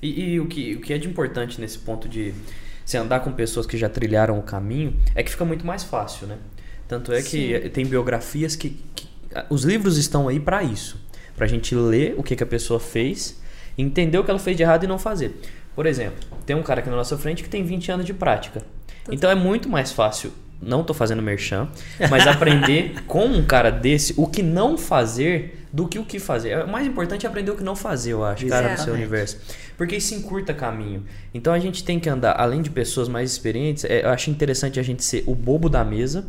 E, 0.00 0.32
e, 0.32 0.40
o, 0.40 0.46
que, 0.46 0.76
o 0.76 0.80
que 0.80 0.94
é 0.94 0.96
de 0.96 1.06
importante 1.06 1.60
nesse 1.60 1.78
ponto 1.78 2.08
de 2.08 2.32
se 2.82 2.96
andar 2.96 3.20
com 3.20 3.30
pessoas 3.30 3.66
que 3.66 3.76
já 3.76 3.90
trilharam 3.90 4.38
o 4.38 4.42
caminho 4.42 4.96
é 5.14 5.22
que 5.22 5.30
fica 5.30 5.44
muito 5.44 5.66
mais 5.66 5.84
fácil, 5.84 6.26
né? 6.26 6.38
Tanto 6.88 7.12
é 7.12 7.20
que 7.20 7.60
Sim. 7.60 7.68
tem 7.68 7.84
biografias 7.84 8.56
que, 8.56 8.82
que, 8.94 9.06
Os 9.50 9.64
livros 9.64 9.98
estão 9.98 10.28
aí 10.28 10.40
para 10.40 10.62
isso. 10.62 10.98
Pra 11.36 11.46
gente 11.46 11.74
ler 11.74 12.14
o 12.16 12.22
que, 12.22 12.34
que 12.34 12.42
a 12.42 12.46
pessoa 12.46 12.80
fez, 12.80 13.38
entender 13.76 14.16
o 14.16 14.24
que 14.24 14.30
ela 14.30 14.40
fez 14.40 14.56
de 14.56 14.62
errado 14.62 14.84
e 14.84 14.86
não 14.86 14.98
fazer. 14.98 15.42
Por 15.76 15.84
exemplo, 15.84 16.26
tem 16.46 16.56
um 16.56 16.62
cara 16.62 16.80
aqui 16.80 16.88
na 16.88 16.96
nossa 16.96 17.18
frente 17.18 17.42
que 17.42 17.50
tem 17.50 17.62
20 17.62 17.92
anos 17.92 18.06
de 18.06 18.14
prática. 18.14 18.62
Então 19.10 19.30
é 19.30 19.34
muito 19.34 19.68
mais 19.68 19.92
fácil, 19.92 20.32
não 20.60 20.82
tô 20.82 20.94
fazendo 20.94 21.20
merchan, 21.20 21.68
mas 22.08 22.26
aprender 22.26 23.02
com 23.06 23.26
um 23.26 23.44
cara 23.44 23.70
desse 23.70 24.14
o 24.16 24.26
que 24.26 24.42
não 24.42 24.78
fazer 24.78 25.61
do 25.72 25.88
que 25.88 25.98
o 25.98 26.04
que 26.04 26.18
fazer. 26.18 26.64
O 26.64 26.68
mais 26.68 26.86
importante 26.86 27.24
é 27.24 27.28
aprender 27.28 27.50
o 27.50 27.56
que 27.56 27.64
não 27.64 27.74
fazer, 27.74 28.12
eu 28.12 28.22
acho, 28.22 28.46
cara, 28.46 28.72
no 28.72 28.78
seu 28.78 28.92
universo. 28.92 29.38
Porque 29.76 29.96
isso 29.96 30.14
encurta 30.14 30.52
caminho. 30.52 31.04
Então 31.32 31.52
a 31.52 31.58
gente 31.58 31.82
tem 31.82 31.98
que 31.98 32.08
andar, 32.08 32.38
além 32.38 32.60
de 32.60 32.68
pessoas 32.68 33.08
mais 33.08 33.30
experientes, 33.30 33.84
é, 33.84 34.04
eu 34.04 34.10
acho 34.10 34.30
interessante 34.30 34.78
a 34.78 34.82
gente 34.82 35.02
ser 35.02 35.24
o 35.26 35.34
bobo 35.34 35.70
da 35.70 35.82
mesa 35.82 36.26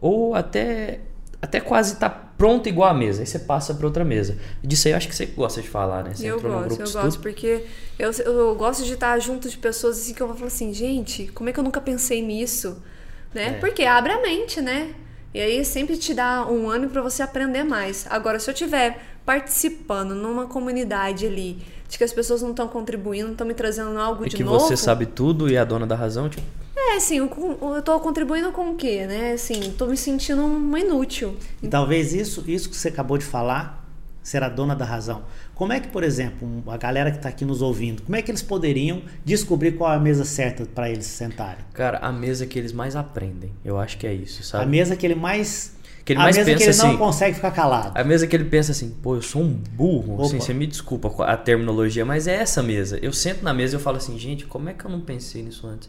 ou 0.00 0.34
até 0.34 1.00
até 1.42 1.60
quase 1.60 1.94
estar 1.94 2.08
tá 2.08 2.32
pronto 2.38 2.68
igual 2.68 2.88
a 2.88 2.94
mesa. 2.94 3.22
Aí 3.22 3.26
você 3.26 3.38
passa 3.38 3.74
para 3.74 3.86
outra 3.86 4.04
mesa. 4.04 4.38
Disso 4.62 4.88
aí 4.88 4.92
eu 4.92 4.96
acho 4.96 5.08
que 5.08 5.14
você 5.14 5.26
gosta 5.26 5.60
de 5.60 5.68
falar, 5.68 6.04
né? 6.04 6.14
Você 6.14 6.26
eu 6.26 6.40
gosto, 6.40 6.80
eu 6.80 6.92
gosto, 6.92 7.20
porque 7.20 7.64
eu, 7.98 8.10
eu 8.12 8.54
gosto 8.54 8.84
de 8.84 8.92
estar 8.92 9.18
junto 9.18 9.48
de 9.48 9.58
pessoas 9.58 9.98
assim 9.98 10.14
que 10.14 10.22
eu 10.22 10.26
vou 10.26 10.36
falar 10.36 10.48
assim, 10.48 10.72
gente, 10.72 11.26
como 11.28 11.50
é 11.50 11.52
que 11.52 11.58
eu 11.58 11.64
nunca 11.64 11.80
pensei 11.80 12.22
nisso? 12.22 12.82
Né? 13.34 13.48
É. 13.48 13.52
Porque 13.54 13.82
abre 13.82 14.12
a 14.12 14.22
mente, 14.22 14.60
né? 14.60 14.94
E 15.34 15.40
aí 15.40 15.64
sempre 15.64 15.96
te 15.96 16.14
dá 16.14 16.46
um 16.46 16.68
ano 16.70 16.88
para 16.88 17.02
você 17.02 17.22
aprender 17.22 17.64
mais. 17.64 18.06
Agora, 18.08 18.38
se 18.38 18.50
eu 18.50 18.54
tiver 18.54 19.16
participando 19.24 20.14
numa 20.14 20.46
comunidade 20.46 21.26
ali, 21.26 21.58
de 21.88 21.98
que 21.98 22.04
as 22.04 22.12
pessoas 22.12 22.42
não 22.42 22.50
estão 22.50 22.68
contribuindo, 22.68 23.26
não 23.26 23.32
estão 23.32 23.46
me 23.46 23.54
trazendo 23.54 23.98
algo 23.98 24.24
e 24.24 24.28
de 24.28 24.36
que 24.36 24.44
novo. 24.44 24.58
que 24.58 24.64
você 24.64 24.76
sabe 24.76 25.06
tudo 25.06 25.48
e 25.48 25.56
é 25.56 25.58
a 25.58 25.64
dona 25.64 25.86
da 25.86 25.94
razão, 25.94 26.28
tipo. 26.28 26.46
É, 26.76 26.96
assim, 26.96 27.16
eu, 27.16 27.82
tô 27.82 27.98
contribuindo 28.00 28.52
com 28.52 28.70
o 28.70 28.76
quê, 28.76 29.06
né? 29.06 29.32
Assim, 29.32 29.74
tô 29.76 29.86
me 29.86 29.96
sentindo 29.96 30.44
uma 30.44 30.78
inútil. 30.78 31.36
Talvez 31.70 32.12
isso, 32.12 32.44
isso 32.46 32.68
que 32.68 32.76
você 32.76 32.88
acabou 32.88 33.18
de 33.18 33.24
falar 33.24 33.84
ser 34.22 34.42
a 34.42 34.48
dona 34.48 34.74
da 34.74 34.84
razão. 34.84 35.22
Como 35.56 35.72
é 35.72 35.80
que, 35.80 35.88
por 35.88 36.04
exemplo, 36.04 36.62
a 36.66 36.76
galera 36.76 37.10
que 37.10 37.16
está 37.16 37.30
aqui 37.30 37.42
nos 37.42 37.62
ouvindo, 37.62 38.02
como 38.02 38.14
é 38.14 38.20
que 38.20 38.30
eles 38.30 38.42
poderiam 38.42 39.00
descobrir 39.24 39.72
qual 39.72 39.90
é 39.90 39.96
a 39.96 39.98
mesa 39.98 40.22
certa 40.22 40.66
para 40.66 40.90
eles 40.90 41.06
sentarem? 41.06 41.64
Cara, 41.72 41.96
a 41.96 42.12
mesa 42.12 42.44
que 42.44 42.58
eles 42.58 42.72
mais 42.72 42.94
aprendem. 42.94 43.52
Eu 43.64 43.78
acho 43.78 43.96
que 43.96 44.06
é 44.06 44.12
isso, 44.12 44.42
sabe? 44.42 44.64
A 44.64 44.66
mesa 44.66 44.94
que 44.94 45.06
ele 45.06 45.14
mais 45.14 45.74
que 46.04 46.12
ele 46.12 46.20
a 46.20 46.24
mais 46.24 46.36
mesa 46.36 46.46
pensa 46.46 46.58
que 46.58 46.62
ele 46.62 46.70
assim, 46.70 46.86
não 46.86 46.98
consegue 46.98 47.34
ficar 47.34 47.50
calado. 47.52 47.98
A 47.98 48.04
mesa 48.04 48.26
que 48.26 48.36
ele 48.36 48.44
pensa 48.44 48.72
assim, 48.72 48.90
pô, 49.02 49.16
eu 49.16 49.22
sou 49.22 49.40
um 49.40 49.54
burro. 49.54 50.22
Assim, 50.22 50.38
você 50.38 50.52
me 50.52 50.66
desculpa 50.66 51.24
a 51.24 51.36
terminologia, 51.38 52.04
mas 52.04 52.28
é 52.28 52.34
essa 52.34 52.62
mesa. 52.62 52.98
Eu 53.00 53.12
sento 53.14 53.42
na 53.42 53.54
mesa 53.54 53.74
e 53.74 53.76
eu 53.76 53.80
falo 53.80 53.96
assim, 53.96 54.18
gente, 54.18 54.44
como 54.44 54.68
é 54.68 54.74
que 54.74 54.84
eu 54.84 54.90
não 54.90 55.00
pensei 55.00 55.42
nisso 55.42 55.66
antes? 55.66 55.88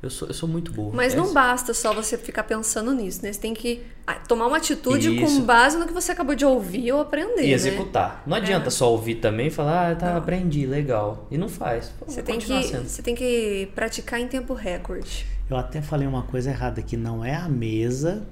Eu 0.00 0.10
sou, 0.10 0.28
eu 0.28 0.34
sou 0.34 0.48
muito 0.48 0.72
burro. 0.72 0.92
Mas 0.94 1.12
é 1.12 1.16
não 1.16 1.24
isso. 1.24 1.34
basta 1.34 1.74
só 1.74 1.92
você 1.92 2.16
ficar 2.16 2.44
pensando 2.44 2.92
nisso, 2.94 3.20
né? 3.22 3.32
Você 3.32 3.40
tem 3.40 3.52
que 3.52 3.82
ah, 4.06 4.14
tomar 4.14 4.46
uma 4.46 4.56
atitude 4.58 5.12
Isso. 5.12 5.40
com 5.40 5.44
base 5.44 5.76
no 5.76 5.86
que 5.86 5.92
você 5.92 6.12
acabou 6.12 6.36
de 6.36 6.44
ouvir 6.44 6.92
ou 6.92 7.00
aprender. 7.00 7.42
E 7.42 7.48
né? 7.48 7.52
executar. 7.52 8.22
Não 8.24 8.36
adianta 8.36 8.68
É. 8.68 8.70
só 8.70 8.90
ouvir 8.92 9.16
também 9.16 9.48
e 9.48 9.50
falar, 9.50 9.90
ah, 9.90 9.96
tá, 9.96 10.10
Não. 10.10 10.18
aprendi, 10.18 10.66
legal. 10.66 11.26
E 11.30 11.36
não 11.36 11.48
faz. 11.48 11.88
Pô, 11.98 12.04
Você 12.06 12.22
tem, 12.22 12.36
continuar 12.36 12.62
que, 12.62 12.68
sendo. 12.68 12.88
você 12.88 13.02
tem 13.02 13.14
que 13.14 13.68
praticar 13.74 14.20
em 14.20 14.28
tempo 14.28 14.54
recorde. 14.54 15.26
Eu 15.50 15.56
até 15.56 15.82
falei 15.82 16.06
uma 16.06 16.22
coisa 16.22 16.50
errada 16.50 16.80
que 16.80 16.96
não 16.96 17.24
é 17.24 17.34
a 17.34 17.48
mesa 17.48 18.22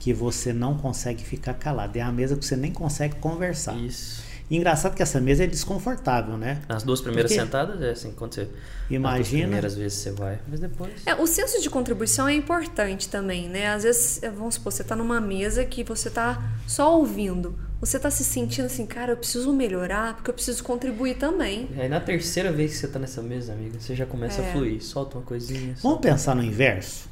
que 0.00 0.12
você 0.12 0.52
não 0.52 0.76
consegue 0.76 1.22
ficar 1.24 1.54
calado, 1.54 1.96
é 1.96 2.00
a 2.02 2.12
mesa 2.12 2.36
que 2.36 2.44
você 2.44 2.56
nem 2.56 2.72
consegue 2.72 3.16
conversar. 3.16 3.74
Isso. 3.76 4.22
E 4.50 4.56
engraçado 4.58 4.94
que 4.94 5.02
essa 5.02 5.18
mesa 5.20 5.44
é 5.44 5.46
desconfortável, 5.46 6.36
né? 6.36 6.60
Nas 6.68 6.82
duas 6.82 7.00
primeiras 7.00 7.32
Porque- 7.32 7.42
sentadas 7.44 7.80
é 7.80 7.90
assim, 7.90 8.12
quando 8.12 8.34
você. 8.34 8.48
Imagina. 8.90 9.44
primeiras 9.44 9.74
vezes 9.74 9.98
você 9.98 10.10
vai. 10.10 10.38
Mas 10.46 10.60
depois. 10.60 10.92
É, 11.06 11.14
o 11.14 11.26
senso 11.26 11.62
de 11.62 11.70
contribuição 11.70 12.28
é 12.28 12.34
importante 12.34 13.08
também, 13.08 13.48
né? 13.48 13.68
Às 13.68 13.84
vezes, 13.84 14.22
é, 14.22 14.28
vamos 14.30 14.56
supor, 14.56 14.70
você 14.72 14.84
tá 14.84 14.94
numa 14.94 15.18
mesa 15.20 15.64
que 15.64 15.82
você 15.82 16.10
tá 16.10 16.42
só 16.66 16.94
ouvindo. 16.98 17.58
Você 17.80 17.98
tá 17.98 18.10
se 18.10 18.22
sentindo 18.24 18.66
assim, 18.66 18.84
cara, 18.86 19.12
eu 19.12 19.16
preciso 19.16 19.52
melhorar 19.52 20.14
porque 20.14 20.30
eu 20.30 20.34
preciso 20.34 20.62
contribuir 20.62 21.16
também. 21.16 21.68
Aí 21.76 21.88
na 21.88 22.00
terceira 22.00 22.52
vez 22.52 22.72
que 22.72 22.76
você 22.78 22.88
tá 22.88 22.98
nessa 22.98 23.20
mesa, 23.22 23.52
amiga, 23.52 23.78
você 23.80 23.94
já 23.94 24.06
começa 24.06 24.40
É. 24.42 24.48
a 24.48 24.52
fluir. 24.52 24.82
Solta 24.82 25.16
uma 25.18 25.24
coisinha. 25.24 25.60
Vamos 25.68 25.80
solta- 25.80 26.08
pensar 26.08 26.34
no 26.36 26.42
inverso? 26.42 27.08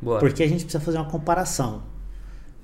Bora. 0.00 0.20
Porque 0.20 0.42
a 0.42 0.48
gente 0.48 0.64
precisa 0.64 0.82
fazer 0.84 0.98
uma 0.98 1.10
comparação. 1.10 1.82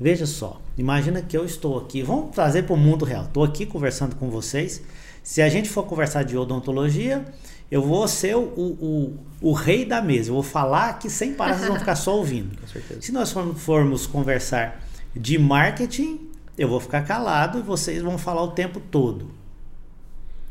Veja 0.01 0.25
só, 0.27 0.61
imagina 0.79 1.21
que 1.21 1.37
eu 1.37 1.45
estou 1.45 1.79
aqui, 1.79 2.03
vamos 2.03 2.35
trazer 2.35 2.63
para 2.63 2.73
o 2.75 2.77
mundo 2.79 3.05
real. 3.05 3.25
Estou 3.25 3.45
aqui 3.45 3.67
conversando 3.67 4.17
com 4.17 4.31
vocês. 4.31 4.81
Se 5.23 5.43
a 5.43 5.49
gente 5.51 5.69
for 5.69 5.83
conversar 5.85 6.23
de 6.25 6.37
odontologia, 6.39 7.23
eu 7.71 7.83
vou 7.83 8.09
ser 8.09 8.35
o, 8.35 8.41
o, 8.41 9.17
o 9.43 9.53
rei 9.53 9.85
da 9.85 10.01
mesa. 10.01 10.31
Eu 10.31 10.35
vou 10.35 10.43
falar 10.43 10.89
aqui 10.89 11.11
sem 11.11 11.35
parar, 11.35 11.55
vocês 11.57 11.69
vão 11.69 11.79
ficar 11.79 11.97
só 11.97 12.17
ouvindo. 12.17 12.57
Com 12.59 12.67
certeza. 12.67 13.03
Se 13.03 13.13
nós 13.13 13.31
for- 13.31 13.55
formos 13.55 14.07
conversar 14.07 14.83
de 15.15 15.39
marketing, 15.39 16.29
eu 16.57 16.67
vou 16.69 16.81
ficar 16.81 17.03
calado 17.03 17.59
e 17.59 17.63
vocês 17.63 18.01
vão 18.03 18.17
falar 18.17 18.43
o 18.43 18.53
tempo 18.53 18.81
todo. 18.81 19.31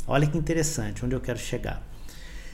Olha 0.08 0.28
que 0.28 0.38
interessante, 0.38 1.04
onde 1.04 1.16
eu 1.16 1.20
quero 1.22 1.40
chegar. 1.40 1.82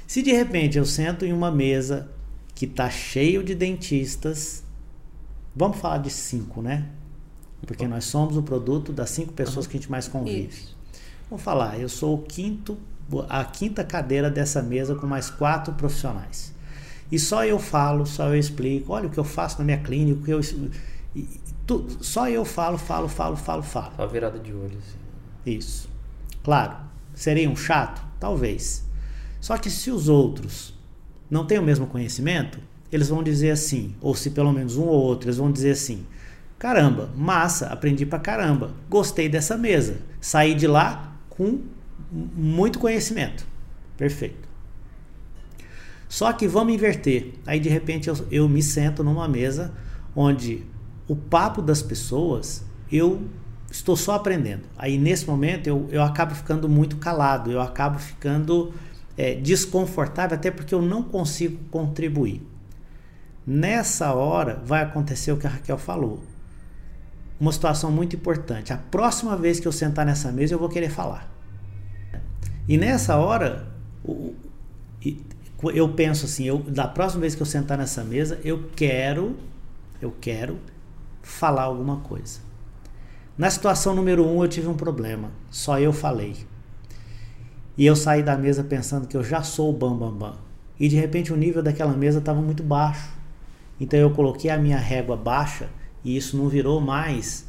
Se 0.07 0.21
de 0.21 0.31
repente 0.31 0.77
eu 0.77 0.85
sento 0.85 1.25
em 1.25 1.33
uma 1.33 1.51
mesa 1.51 2.09
que 2.53 2.65
está 2.65 2.89
cheio 2.89 3.43
de 3.43 3.53
dentistas, 3.53 4.63
vamos 5.55 5.77
falar 5.77 5.99
de 5.99 6.09
cinco, 6.09 6.61
né? 6.61 6.85
Porque 7.65 7.87
nós 7.87 8.05
somos 8.05 8.37
o 8.37 8.43
produto 8.43 8.91
das 8.93 9.09
cinco 9.09 9.33
pessoas 9.33 9.65
que 9.65 9.75
a 9.77 9.79
gente 9.79 9.89
mais 9.89 10.07
convive. 10.07 10.47
Isso. 10.49 10.75
Vamos 11.29 11.43
falar, 11.43 11.79
eu 11.79 11.89
sou 11.89 12.15
o 12.15 12.21
quinto, 12.21 12.77
a 13.29 13.43
quinta 13.43 13.83
cadeira 13.83 14.29
dessa 14.29 14.61
mesa 14.61 14.93
com 14.95 15.07
mais 15.07 15.29
quatro 15.29 15.73
profissionais. 15.73 16.53
E 17.11 17.17
só 17.17 17.43
eu 17.45 17.57
falo, 17.59 18.05
só 18.05 18.27
eu 18.27 18.35
explico, 18.37 18.93
olha 18.93 19.07
o 19.07 19.09
que 19.09 19.17
eu 19.17 19.23
faço 19.23 19.57
na 19.59 19.65
minha 19.65 19.77
clínica, 19.79 20.19
o 20.19 20.23
que 20.23 20.31
eu, 20.31 20.39
e- 21.15 21.27
tu- 21.65 21.87
só 22.01 22.29
eu 22.29 22.45
falo, 22.45 22.77
falo, 22.77 23.07
falo, 23.07 23.35
falo, 23.35 23.63
falo. 23.63 23.93
Só 23.95 24.07
virada 24.07 24.37
de 24.39 24.51
olho, 24.53 24.77
assim. 24.77 24.97
Isso. 25.57 25.89
Claro, 26.43 26.75
seria 27.13 27.49
um 27.49 27.55
chato? 27.55 28.03
Talvez. 28.19 28.83
Só 29.41 29.57
que 29.57 29.69
se 29.69 29.89
os 29.91 30.07
outros 30.09 30.73
não 31.29 31.45
têm 31.45 31.57
o 31.59 31.63
mesmo 31.63 31.87
conhecimento, 31.87 32.59
eles 32.95 33.09
vão 33.09 33.21
dizer 33.21 33.51
assim, 33.51 33.95
ou 34.01 34.15
se 34.15 34.31
pelo 34.31 34.51
menos 34.51 34.77
um 34.77 34.83
ou 34.83 35.03
outro, 35.03 35.27
eles 35.27 35.37
vão 35.37 35.51
dizer 35.51 35.71
assim: 35.71 36.05
caramba, 36.57 37.09
massa, 37.15 37.67
aprendi 37.67 38.05
pra 38.05 38.19
caramba, 38.19 38.71
gostei 38.89 39.29
dessa 39.29 39.57
mesa, 39.57 39.97
saí 40.19 40.53
de 40.53 40.67
lá 40.67 41.17
com 41.29 41.61
muito 42.11 42.79
conhecimento. 42.79 43.45
Perfeito. 43.97 44.47
Só 46.07 46.31
que 46.31 46.47
vamos 46.47 46.73
inverter. 46.73 47.33
Aí 47.45 47.59
de 47.59 47.69
repente 47.69 48.07
eu, 48.07 48.15
eu 48.31 48.47
me 48.47 48.63
sento 48.63 49.03
numa 49.03 49.27
mesa 49.27 49.73
onde 50.15 50.63
o 51.07 51.15
papo 51.15 51.61
das 51.61 51.81
pessoas 51.81 52.63
eu 52.91 53.23
estou 53.69 53.95
só 53.95 54.13
aprendendo. 54.15 54.63
Aí 54.77 54.97
nesse 54.97 55.27
momento 55.27 55.67
eu, 55.67 55.87
eu 55.91 56.01
acabo 56.01 56.33
ficando 56.33 56.69
muito 56.69 56.97
calado, 56.97 57.51
eu 57.51 57.59
acabo 57.59 57.99
ficando 57.99 58.73
é, 59.17 59.35
desconfortável, 59.35 60.37
até 60.37 60.51
porque 60.51 60.73
eu 60.73 60.81
não 60.81 61.03
consigo 61.03 61.57
contribuir. 61.69 62.41
Nessa 63.45 64.13
hora 64.13 64.61
vai 64.65 64.81
acontecer 64.81 65.31
o 65.31 65.37
que 65.37 65.45
a 65.45 65.49
Raquel 65.49 65.77
falou. 65.77 66.23
Uma 67.39 67.51
situação 67.51 67.91
muito 67.91 68.15
importante. 68.15 68.73
A 68.73 68.77
próxima 68.77 69.35
vez 69.37 69.59
que 69.59 69.67
eu 69.67 69.71
sentar 69.71 70.05
nessa 70.05 70.31
mesa 70.31 70.53
eu 70.53 70.59
vou 70.59 70.69
querer 70.69 70.89
falar. 70.89 71.29
E 72.67 72.77
nessa 72.77 73.17
hora 73.17 73.67
eu 75.73 75.89
penso 75.89 76.25
assim, 76.25 76.45
eu, 76.45 76.59
da 76.59 76.87
próxima 76.87 77.21
vez 77.21 77.35
que 77.35 77.41
eu 77.41 77.45
sentar 77.45 77.77
nessa 77.77 78.03
mesa, 78.03 78.39
eu 78.43 78.69
quero, 78.75 79.35
eu 80.01 80.13
quero 80.19 80.57
falar 81.21 81.63
alguma 81.63 81.97
coisa. 81.97 82.39
Na 83.37 83.49
situação 83.49 83.93
número 83.93 84.25
um, 84.25 84.41
eu 84.41 84.47
tive 84.47 84.67
um 84.67 84.75
problema. 84.75 85.29
Só 85.51 85.79
eu 85.79 85.91
falei. 85.91 86.35
E 87.77 87.85
eu 87.85 87.95
saí 87.95 88.23
da 88.23 88.37
mesa 88.37 88.63
pensando 88.63 89.07
que 89.07 89.17
eu 89.17 89.23
já 89.23 89.43
sou 89.43 89.69
o 89.69 89.73
bam 89.73 89.95
bam 89.95 90.13
bam. 90.13 90.37
E 90.79 90.87
de 90.87 90.95
repente 90.95 91.33
o 91.33 91.35
nível 91.35 91.61
daquela 91.61 91.93
mesa 91.93 92.19
estava 92.19 92.41
muito 92.41 92.63
baixo. 92.63 93.14
Então 93.79 93.99
eu 93.99 94.09
coloquei 94.11 94.49
a 94.49 94.57
minha 94.57 94.77
régua 94.77 95.15
baixa 95.17 95.69
e 96.03 96.15
isso 96.15 96.37
não 96.37 96.47
virou 96.47 96.79
mais 96.79 97.45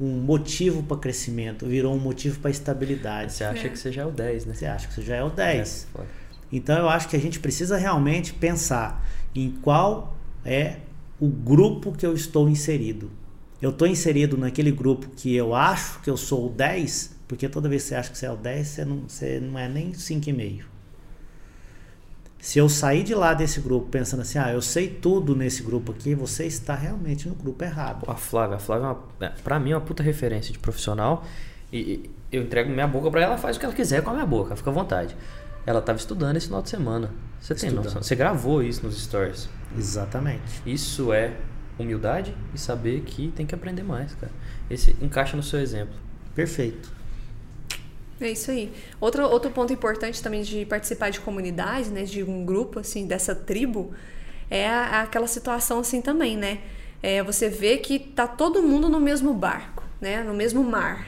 um 0.00 0.20
motivo 0.20 0.82
para 0.82 0.96
crescimento, 0.96 1.66
virou 1.66 1.94
um 1.94 1.98
motivo 1.98 2.40
para 2.40 2.50
estabilidade. 2.50 3.32
Você 3.32 3.44
acha 3.44 3.66
É. 3.66 3.70
que 3.70 3.78
você 3.78 3.92
já 3.92 4.02
é 4.02 4.06
o 4.06 4.10
10, 4.10 4.46
né? 4.46 4.54
Você 4.54 4.66
acha 4.66 4.88
que 4.88 4.94
você 4.94 5.02
já 5.02 5.16
é 5.16 5.22
o 5.24 5.30
10. 5.30 5.86
É. 5.98 6.00
Então 6.52 6.76
eu 6.78 6.88
acho 6.88 7.08
que 7.08 7.16
a 7.16 7.20
gente 7.20 7.38
precisa 7.40 7.76
realmente 7.76 8.34
pensar 8.34 9.06
em 9.34 9.50
qual 9.62 10.16
é 10.44 10.76
o 11.20 11.28
grupo 11.28 11.92
que 11.92 12.04
eu 12.04 12.14
estou 12.14 12.48
inserido. 12.48 13.10
Eu 13.60 13.70
estou 13.70 13.86
inserido 13.86 14.36
naquele 14.36 14.72
grupo 14.72 15.08
que 15.16 15.34
eu 15.34 15.54
acho 15.54 16.00
que 16.00 16.10
eu 16.10 16.16
sou 16.16 16.46
o 16.46 16.50
10, 16.50 17.14
porque 17.28 17.48
toda 17.48 17.68
vez 17.68 17.82
que 17.84 17.88
você 17.90 17.94
acha 17.94 18.10
que 18.10 18.18
você 18.18 18.26
é 18.26 18.32
o 18.32 18.36
10, 18.36 18.66
você 18.66 18.84
não, 18.84 19.04
você 19.08 19.40
não 19.40 19.56
é 19.58 19.68
nem 19.68 19.92
5,5. 19.92 20.64
Se 22.42 22.58
eu 22.58 22.68
sair 22.68 23.04
de 23.04 23.14
lá 23.14 23.34
desse 23.34 23.60
grupo 23.60 23.86
pensando 23.86 24.22
assim, 24.22 24.36
ah, 24.36 24.52
eu 24.52 24.60
sei 24.60 24.88
tudo 24.88 25.36
nesse 25.36 25.62
grupo 25.62 25.92
aqui, 25.92 26.12
você 26.12 26.44
está 26.44 26.74
realmente 26.74 27.28
no 27.28 27.36
grupo 27.36 27.62
errado. 27.62 28.04
A 28.10 28.16
Flávia, 28.16 28.56
a 28.56 28.58
Flávia, 28.58 28.96
é 29.20 29.26
é, 29.26 29.28
pra 29.44 29.60
mim, 29.60 29.70
é 29.70 29.76
uma 29.76 29.80
puta 29.80 30.02
referência 30.02 30.52
de 30.52 30.58
profissional. 30.58 31.24
E, 31.72 32.10
eu 32.32 32.42
entrego 32.42 32.68
minha 32.68 32.88
boca 32.88 33.08
pra 33.12 33.20
ela, 33.20 33.34
ela 33.34 33.38
faz 33.40 33.56
o 33.56 33.60
que 33.60 33.64
ela 33.64 33.72
quiser 33.72 34.02
com 34.02 34.10
a 34.10 34.14
minha 34.14 34.26
boca, 34.26 34.56
fica 34.56 34.70
à 34.70 34.72
vontade. 34.72 35.16
Ela 35.64 35.80
tava 35.80 35.98
estudando 35.98 36.36
esse 36.36 36.46
final 36.46 36.60
de 36.60 36.68
semana. 36.68 37.12
Você 37.40 37.54
tem 37.54 37.68
Estudando. 37.68 37.84
noção? 37.84 38.02
Você 38.02 38.16
gravou 38.16 38.60
isso 38.60 38.84
nos 38.84 39.00
stories. 39.00 39.48
Exatamente. 39.78 40.62
Isso 40.66 41.12
é 41.12 41.36
humildade 41.78 42.34
e 42.52 42.58
saber 42.58 43.02
que 43.02 43.28
tem 43.28 43.46
que 43.46 43.54
aprender 43.54 43.84
mais, 43.84 44.16
cara. 44.16 44.32
Esse 44.68 44.96
encaixa 45.00 45.36
no 45.36 45.44
seu 45.44 45.60
exemplo. 45.60 45.94
Perfeito. 46.34 46.90
É 48.24 48.30
isso 48.30 48.50
aí. 48.50 48.72
Outro, 49.00 49.24
outro 49.24 49.50
ponto 49.50 49.72
importante 49.72 50.22
também 50.22 50.42
de 50.42 50.64
participar 50.66 51.10
de 51.10 51.20
comunidade, 51.20 51.90
né, 51.90 52.02
de 52.04 52.22
um 52.22 52.44
grupo 52.44 52.78
assim 52.80 53.06
dessa 53.06 53.34
tribo, 53.34 53.92
é 54.50 54.68
a- 54.68 55.02
aquela 55.02 55.26
situação 55.26 55.80
assim 55.80 56.00
também, 56.00 56.36
né? 56.36 56.58
É 57.02 57.22
você 57.22 57.48
vê 57.48 57.78
que 57.78 57.98
tá 57.98 58.26
todo 58.26 58.62
mundo 58.62 58.88
no 58.88 59.00
mesmo 59.00 59.34
barco, 59.34 59.82
né, 60.00 60.22
no 60.22 60.34
mesmo 60.34 60.62
mar, 60.62 61.06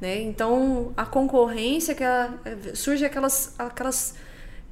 né? 0.00 0.20
Então 0.22 0.92
a 0.96 1.06
concorrência 1.06 1.94
que 1.94 2.02
ela- 2.04 2.38
surge 2.74 3.04
aquelas 3.04 3.54
aquelas 3.58 4.14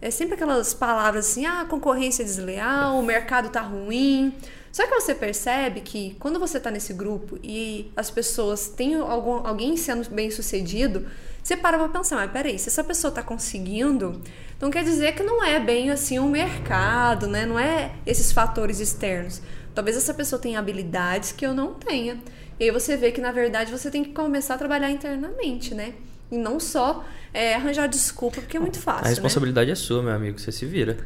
é 0.03 0.11
sempre 0.11 0.35
aquelas 0.35 0.73
palavras 0.75 1.27
assim, 1.29 1.45
ah, 1.47 1.61
a 1.63 1.65
concorrência 1.67 2.23
é 2.23 2.25
desleal, 2.27 2.99
o 2.99 3.03
mercado 3.03 3.51
tá 3.51 3.61
ruim. 3.61 4.35
Só 4.73 4.87
que 4.87 4.95
você 4.95 5.15
percebe 5.15 5.81
que 5.81 6.17
quando 6.21 6.39
você 6.39 6.59
tá 6.61 6.71
nesse 6.71 6.93
grupo 6.95 7.39
e 7.43 7.91
as 7.97 8.11
pessoas 8.11 8.69
têm 8.69 8.95
algum, 8.95 9.47
alguém 9.47 9.77
sendo 9.77 10.09
bem 10.11 10.31
sucedido, 10.31 11.07
você 11.42 11.56
para 11.56 11.78
pra 11.78 11.88
pensar, 11.88 12.16
mas 12.16 12.30
peraí, 12.30 12.59
se 12.59 12.68
essa 12.68 12.85
pessoa 12.85 13.11
tá 13.11 13.23
conseguindo, 13.23 14.20
então 14.56 14.70
quer 14.70 14.85
dizer 14.85 15.14
que 15.14 15.23
não 15.23 15.42
é 15.42 15.59
bem 15.59 15.90
assim 15.90 16.18
o 16.18 16.28
mercado, 16.28 17.26
né? 17.26 17.47
Não 17.47 17.59
é 17.59 17.92
esses 18.04 18.30
fatores 18.30 18.78
externos. 18.78 19.40
Talvez 19.75 19.97
essa 19.97 20.12
pessoa 20.12 20.40
tenha 20.40 20.59
habilidades 20.59 21.32
que 21.32 21.47
eu 21.47 21.54
não 21.54 21.75
tenha. 21.75 22.18
E 22.59 22.64
aí 22.64 22.70
você 22.70 22.97
vê 22.97 23.11
que, 23.11 23.20
na 23.20 23.32
verdade, 23.32 23.73
você 23.73 23.90
tem 23.90 24.04
que 24.04 24.12
começar 24.12 24.54
a 24.54 24.59
trabalhar 24.59 24.90
internamente, 24.90 25.75
né? 25.75 25.94
E 26.30 26.37
não 26.37 26.61
só 26.61 27.04
é, 27.32 27.54
arranjar 27.54 27.88
desculpa, 27.88 28.40
porque 28.40 28.56
é 28.56 28.61
muito 28.61 28.78
fácil. 28.78 29.06
a 29.06 29.09
responsabilidade 29.09 29.70
é 29.70 29.75
sua, 29.75 30.02
meu 30.02 30.12
amigo. 30.12 30.38
Você 30.38 30.52
se 30.52 30.66
vira. 30.66 30.99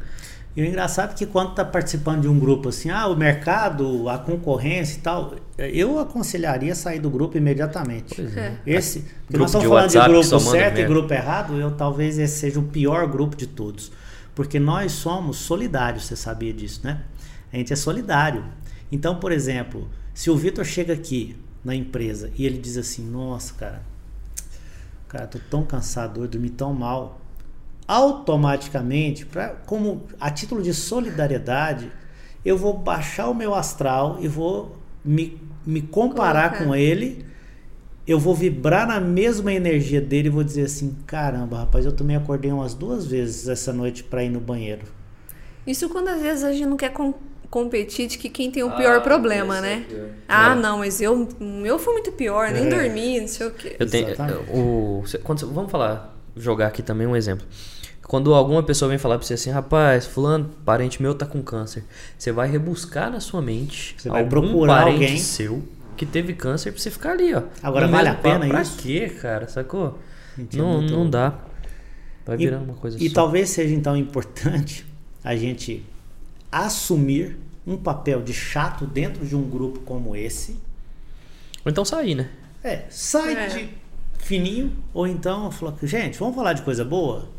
E 0.55 0.61
o 0.61 0.65
engraçado 0.65 1.11
é 1.11 1.13
que 1.13 1.25
quando 1.25 1.53
tá 1.53 1.65
participando 1.65 2.21
de 2.21 2.27
um 2.29 2.39
grupo 2.39 2.69
assim, 2.69 2.89
ah, 2.89 3.07
o 3.07 3.15
mercado, 3.15 4.07
a 4.07 4.17
concorrência 4.17 4.97
e 4.97 5.01
tal, 5.01 5.35
eu 5.57 5.99
aconselharia 5.99 6.73
sair 6.73 6.99
do 6.99 7.09
grupo 7.09 7.37
imediatamente. 7.37 8.21
É. 8.21 8.57
Esse, 8.65 8.99
Grupo 9.29 9.39
nós 9.39 9.49
estamos 9.49 9.63
de 9.63 9.69
falando 9.69 9.89
de 9.89 9.97
WhatsApp 9.97 10.13
que 10.13 10.29
grupo 10.29 10.51
certo 10.51 10.79
e 10.79 10.85
grupo 10.85 11.13
errado, 11.13 11.59
eu 11.59 11.71
talvez 11.71 12.17
esse 12.17 12.39
seja 12.39 12.59
o 12.59 12.63
pior 12.63 13.05
grupo 13.07 13.35
de 13.35 13.47
todos. 13.47 13.91
Porque 14.33 14.57
nós 14.57 14.93
somos 14.93 15.37
solidários, 15.37 16.05
você 16.05 16.15
sabia 16.15 16.53
disso, 16.53 16.81
né? 16.83 17.01
A 17.51 17.57
gente 17.57 17.73
é 17.73 17.75
solidário. 17.75 18.45
Então, 18.89 19.17
por 19.17 19.33
exemplo, 19.33 19.89
se 20.13 20.29
o 20.29 20.37
Vitor 20.37 20.63
chega 20.63 20.93
aqui 20.93 21.35
na 21.65 21.75
empresa 21.75 22.31
e 22.37 22.45
ele 22.45 22.57
diz 22.57 22.77
assim, 22.77 23.05
nossa, 23.09 23.53
cara, 23.55 23.81
cara, 25.09 25.27
tô 25.27 25.39
tão 25.49 25.63
cansado, 25.63 26.23
eu 26.23 26.27
dormi 26.27 26.49
tão 26.49 26.73
mal. 26.73 27.19
Automaticamente, 27.87 29.25
pra, 29.25 29.49
como 29.65 30.03
a 30.19 30.29
título 30.31 30.61
de 30.61 30.73
solidariedade, 30.73 31.91
eu 32.43 32.57
vou 32.57 32.73
baixar 32.73 33.29
o 33.29 33.33
meu 33.33 33.53
astral 33.53 34.17
e 34.19 34.27
vou 34.27 34.75
me, 35.03 35.39
me 35.65 35.81
comparar 35.81 36.49
Colocar. 36.49 36.65
com 36.65 36.75
ele. 36.75 37.25
Eu 38.07 38.19
vou 38.19 38.35
vibrar 38.35 38.87
na 38.87 38.99
mesma 38.99 39.51
energia 39.51 39.99
dele 39.99 40.27
e 40.27 40.31
vou 40.31 40.43
dizer 40.43 40.63
assim: 40.65 40.95
caramba, 41.07 41.59
rapaz, 41.59 41.85
eu 41.85 41.91
também 41.91 42.15
acordei 42.15 42.51
umas 42.51 42.73
duas 42.73 43.05
vezes 43.07 43.47
essa 43.47 43.73
noite 43.73 44.03
para 44.03 44.23
ir 44.23 44.29
no 44.29 44.39
banheiro. 44.39 44.83
Isso 45.65 45.89
quando 45.89 46.09
às 46.09 46.21
vezes 46.21 46.43
a 46.43 46.51
gente 46.53 46.67
não 46.67 46.77
quer 46.77 46.89
com- 46.89 47.15
competir 47.49 48.07
de 48.07 48.17
que 48.19 48.29
quem 48.29 48.51
tem 48.51 48.61
o 48.63 48.71
pior 48.75 49.01
problema, 49.01 49.59
né? 49.61 49.85
Ah, 50.27 50.51
É. 50.51 50.55
não, 50.55 50.79
mas 50.79 51.01
eu, 51.01 51.27
o 51.39 51.43
meu 51.43 51.79
foi 51.79 51.93
muito 51.93 52.11
pior, 52.11 52.51
nem 52.51 52.65
É. 52.65 52.69
dormi, 52.69 53.21
não 53.21 53.27
sei 53.27 53.47
o 53.47 53.51
quê. 53.51 53.75
Eu 53.79 53.89
tenho, 53.89 54.07
o, 54.53 55.03
quando 55.23 55.51
vamos 55.51 55.71
falar, 55.71 56.14
jogar 56.35 56.67
aqui 56.67 56.81
também 56.83 57.07
um 57.07 57.15
exemplo. 57.15 57.45
Quando 58.07 58.33
alguma 58.35 58.61
pessoa 58.61 58.89
vem 58.89 58.97
falar 58.99 59.17
pra 59.17 59.25
você 59.25 59.33
assim, 59.33 59.49
rapaz, 59.49 60.05
fulano, 60.05 60.49
parente 60.63 61.01
meu 61.01 61.15
tá 61.15 61.25
com 61.25 61.41
câncer, 61.41 61.83
você 62.17 62.31
vai 62.31 62.47
rebuscar 62.49 63.09
na 63.11 63.19
sua 63.19 63.41
mente 63.41 63.95
Você 63.97 64.09
vai 64.09 64.19
algum 64.21 64.29
procurar 64.29 64.83
parente 64.83 65.03
alguém. 65.03 65.17
seu 65.17 65.63
que 65.97 66.05
teve 66.05 66.33
câncer 66.33 66.71
pra 66.71 66.79
você 66.81 66.91
ficar 66.91 67.11
ali, 67.13 67.33
ó. 67.33 67.41
Agora, 67.63 67.87
No 67.87 67.91
vale 67.91 68.09
mesmo 68.09 68.19
a 68.19 68.21
pena 68.21 68.47
pra 68.47 68.61
isso? 68.61 68.77
quê, 68.77 69.09
cara? 69.21 69.47
Sacou? 69.47 69.97
Não, 70.53 70.77
muito- 70.81 70.93
não 70.93 71.09
dá. 71.09 71.33
Vai 72.25 72.35
E- 72.35 72.39
virando 72.39 72.65
uma 72.65 72.73
coisa 72.75 72.97
E 73.01 73.07
só. 73.07 73.15
talvez 73.15 73.49
seja 73.49 73.73
então 73.73 73.95
importante 73.97 74.85
a 75.23 75.35
gente 75.35 75.83
assumir 76.51 77.37
um 77.65 77.77
papel 77.77 78.21
de 78.21 78.33
chato 78.33 78.85
dentro 78.85 79.25
de 79.25 79.35
um 79.35 79.49
grupo 79.49 79.79
como 79.79 80.15
esse. 80.15 80.51
Ou 81.65 81.71
então 81.71 81.83
sair, 81.83 82.13
né? 82.13 82.29
É, 82.63 82.83
sai 82.89 83.33
É. 83.35 83.47
de 83.47 83.69
fininho, 84.19 84.71
ou 84.93 85.05
então 85.07 85.51
falar, 85.51 85.75
gente, 85.83 86.17
vamos 86.17 86.35
falar 86.35 86.53
de 86.53 86.61
coisa 86.61 86.83
boa? 86.83 87.29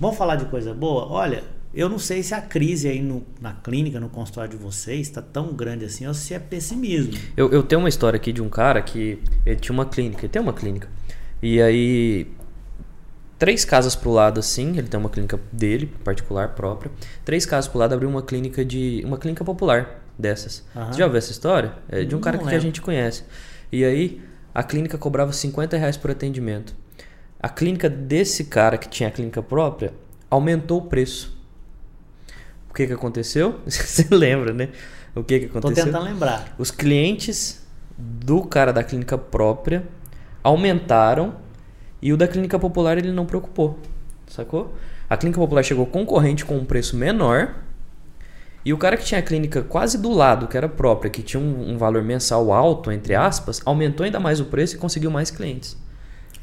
Vamos 0.00 0.16
falar 0.16 0.36
de 0.36 0.44
coisa 0.46 0.72
boa? 0.72 1.06
Olha, 1.10 1.42
eu 1.74 1.88
não 1.88 1.98
sei 1.98 2.22
se 2.22 2.32
a 2.34 2.40
crise 2.40 2.88
aí 2.88 3.02
no- 3.02 3.24
na 3.40 3.52
clínica, 3.52 3.98
no 3.98 4.08
consultório 4.08 4.50
de 4.50 4.56
vocês, 4.56 5.08
está 5.08 5.20
tão 5.20 5.52
grande 5.52 5.84
assim, 5.84 6.06
ou 6.06 6.14
se 6.14 6.34
é 6.34 6.38
pessimismo. 6.38 7.14
Eu, 7.36 7.50
eu 7.50 7.62
tenho 7.62 7.80
uma 7.80 7.88
história 7.88 8.16
aqui 8.16 8.32
de 8.32 8.40
um 8.42 8.48
cara 8.48 8.80
que 8.80 9.20
ele 9.44 9.56
tinha 9.56 9.72
uma 9.74 9.86
clínica, 9.86 10.20
ele 10.22 10.28
tem 10.32 10.40
uma 10.40 10.52
clínica. 10.52 10.88
E 11.42 11.60
aí, 11.60 12.26
três 13.38 13.64
casas 13.64 13.96
pro 13.96 14.10
lado 14.12 14.38
assim, 14.40 14.76
ele 14.78 14.88
tem 14.88 14.98
uma 14.98 15.08
clínica 15.10 15.38
dele, 15.52 15.86
particular, 16.04 16.48
própria. 16.54 16.90
Três 17.24 17.44
casas 17.44 17.68
pro 17.68 17.78
lado 17.78 17.92
abriu 17.94 18.08
uma 18.08 18.22
clínica 18.22 18.64
de. 18.64 19.02
uma 19.04 19.18
clínica 19.18 19.44
popular 19.44 20.02
dessas. 20.18 20.64
Aham. 20.76 20.92
Você 20.92 20.98
já 20.98 21.04
ouviu 21.06 21.18
essa 21.18 21.30
história? 21.32 21.72
É 21.88 22.04
de 22.04 22.14
um 22.14 22.18
Não 22.18 22.22
cara 22.22 22.38
que 22.38 22.44
a 22.44 22.46
lembro. 22.46 22.60
gente 22.62 22.80
conhece. 22.80 23.24
E 23.70 23.84
aí, 23.84 24.20
a 24.58 24.62
clínica 24.64 24.98
cobrava 24.98 25.32
50 25.32 25.76
reais 25.76 25.96
por 25.96 26.10
atendimento. 26.10 26.74
A 27.38 27.48
clínica 27.48 27.88
desse 27.88 28.46
cara 28.46 28.76
que 28.76 28.88
tinha 28.88 29.08
a 29.08 29.12
clínica 29.12 29.40
própria 29.40 29.94
aumentou 30.28 30.78
o 30.78 30.82
preço. 30.82 31.38
O 32.68 32.74
que 32.74 32.84
que 32.84 32.92
aconteceu? 32.92 33.60
Você 33.64 34.08
lembra, 34.10 34.52
né? 34.52 34.70
O 35.14 35.22
que 35.22 35.38
que 35.38 35.46
Tô 35.46 35.60
aconteceu? 35.60 35.84
tentando 35.84 36.06
lembrar. 36.06 36.56
Os 36.58 36.72
clientes 36.72 37.64
do 37.96 38.42
cara 38.42 38.72
da 38.72 38.82
clínica 38.82 39.16
própria 39.16 39.86
aumentaram 40.42 41.36
e 42.02 42.12
o 42.12 42.16
da 42.16 42.26
clínica 42.26 42.58
popular 42.58 42.98
ele 42.98 43.12
não 43.12 43.26
preocupou, 43.26 43.78
sacou? 44.26 44.74
A 45.08 45.16
clínica 45.16 45.40
popular 45.40 45.62
chegou 45.62 45.86
concorrente 45.86 46.44
com 46.44 46.56
um 46.56 46.64
preço 46.64 46.96
menor 46.96 47.54
e 48.68 48.72
o 48.74 48.76
cara 48.76 48.98
que 48.98 49.04
tinha 49.06 49.18
a 49.18 49.22
clínica 49.22 49.62
quase 49.62 49.96
do 49.96 50.12
lado, 50.12 50.46
que 50.46 50.54
era 50.54 50.68
própria, 50.68 51.10
que 51.10 51.22
tinha 51.22 51.42
um, 51.42 51.70
um 51.72 51.78
valor 51.78 52.02
mensal 52.02 52.52
alto, 52.52 52.92
entre 52.92 53.14
aspas, 53.14 53.62
aumentou 53.64 54.04
ainda 54.04 54.20
mais 54.20 54.40
o 54.40 54.44
preço 54.44 54.76
e 54.76 54.78
conseguiu 54.78 55.10
mais 55.10 55.30
clientes. 55.30 55.74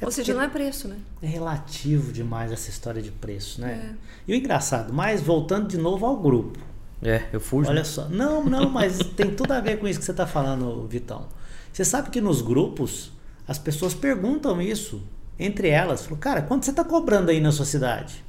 Ou 0.02 0.10
seja, 0.10 0.34
não 0.34 0.42
é 0.42 0.48
preço, 0.48 0.88
né? 0.88 0.96
É 1.22 1.28
relativo 1.28 2.12
demais 2.12 2.52
essa 2.52 2.68
história 2.68 3.00
de 3.00 3.12
preço, 3.12 3.62
né? 3.62 3.92
É. 3.92 3.96
E 4.28 4.34
o 4.34 4.36
engraçado, 4.36 4.92
mas 4.92 5.22
voltando 5.22 5.68
de 5.68 5.78
novo 5.78 6.04
ao 6.04 6.18
grupo. 6.18 6.58
É, 7.00 7.26
eu 7.32 7.40
fujo. 7.40 7.70
Olha 7.70 7.86
só. 7.86 8.10
Não, 8.10 8.44
não, 8.44 8.72
mas 8.72 8.98
tem 9.16 9.30
tudo 9.30 9.52
a 9.52 9.60
ver 9.60 9.78
com 9.78 9.88
isso 9.88 10.00
que 10.00 10.06
você 10.06 10.10
está 10.10 10.26
falando, 10.26 10.88
Vitão. 10.88 11.28
Você 11.72 11.86
sabe 11.86 12.10
que 12.10 12.20
nos 12.20 12.42
grupos 12.42 13.12
as 13.48 13.60
pessoas 13.60 13.94
perguntam 13.94 14.60
isso 14.60 15.04
entre 15.38 15.68
elas. 15.70 16.02
Falam, 16.06 16.18
cara, 16.18 16.42
quanto 16.42 16.66
você 16.66 16.72
está 16.72 16.84
cobrando 16.84 17.30
aí 17.30 17.40
na 17.40 17.52
sua 17.52 17.66
cidade? 17.66 18.26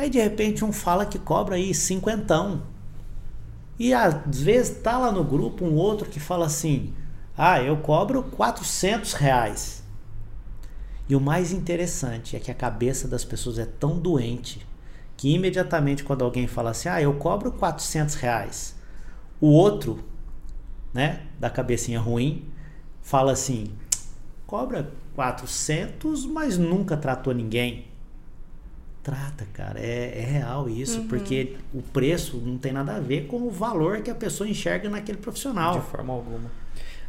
Aí 0.00 0.08
de 0.08 0.18
repente 0.18 0.64
um 0.64 0.72
fala 0.72 1.04
que 1.04 1.18
cobra 1.18 1.56
aí 1.56 1.74
cinquentão. 1.74 2.62
E 3.78 3.92
às 3.92 4.14
vezes 4.40 4.78
tá 4.78 4.96
lá 4.96 5.12
no 5.12 5.22
grupo 5.22 5.62
um 5.62 5.74
outro 5.74 6.08
que 6.08 6.18
fala 6.18 6.46
assim, 6.46 6.94
ah, 7.36 7.62
eu 7.62 7.76
cobro 7.76 8.22
400 8.22 9.12
reais. 9.12 9.84
E 11.06 11.14
o 11.14 11.20
mais 11.20 11.52
interessante 11.52 12.34
é 12.34 12.40
que 12.40 12.50
a 12.50 12.54
cabeça 12.54 13.06
das 13.06 13.26
pessoas 13.26 13.58
é 13.58 13.66
tão 13.66 13.98
doente 13.98 14.66
que 15.18 15.34
imediatamente 15.34 16.02
quando 16.02 16.24
alguém 16.24 16.46
fala 16.46 16.70
assim, 16.70 16.88
ah, 16.88 17.02
eu 17.02 17.12
cobro 17.16 17.52
400 17.52 18.14
reais, 18.14 18.74
o 19.38 19.48
outro, 19.48 20.02
né, 20.94 21.26
da 21.38 21.50
cabecinha 21.50 22.00
ruim, 22.00 22.48
fala 23.02 23.32
assim, 23.32 23.66
cobra 24.46 24.90
400, 25.14 26.24
mas 26.24 26.56
nunca 26.56 26.96
tratou 26.96 27.34
ninguém. 27.34 27.89
Trata, 29.02 29.46
cara, 29.54 29.80
é, 29.80 30.18
é 30.18 30.20
real 30.24 30.68
isso, 30.68 31.02
porque 31.08 31.56
o 31.72 31.80
preço 31.80 32.36
não 32.36 32.58
tem 32.58 32.70
nada 32.72 32.96
a 32.96 33.00
ver 33.00 33.26
com 33.26 33.38
o 33.38 33.50
valor 33.50 34.02
que 34.02 34.10
a 34.10 34.14
pessoa 34.14 34.48
enxerga 34.48 34.90
naquele 34.90 35.16
De 35.16 35.22
profissional. 35.22 35.80
forma 35.80 36.12
alguma. 36.12 36.50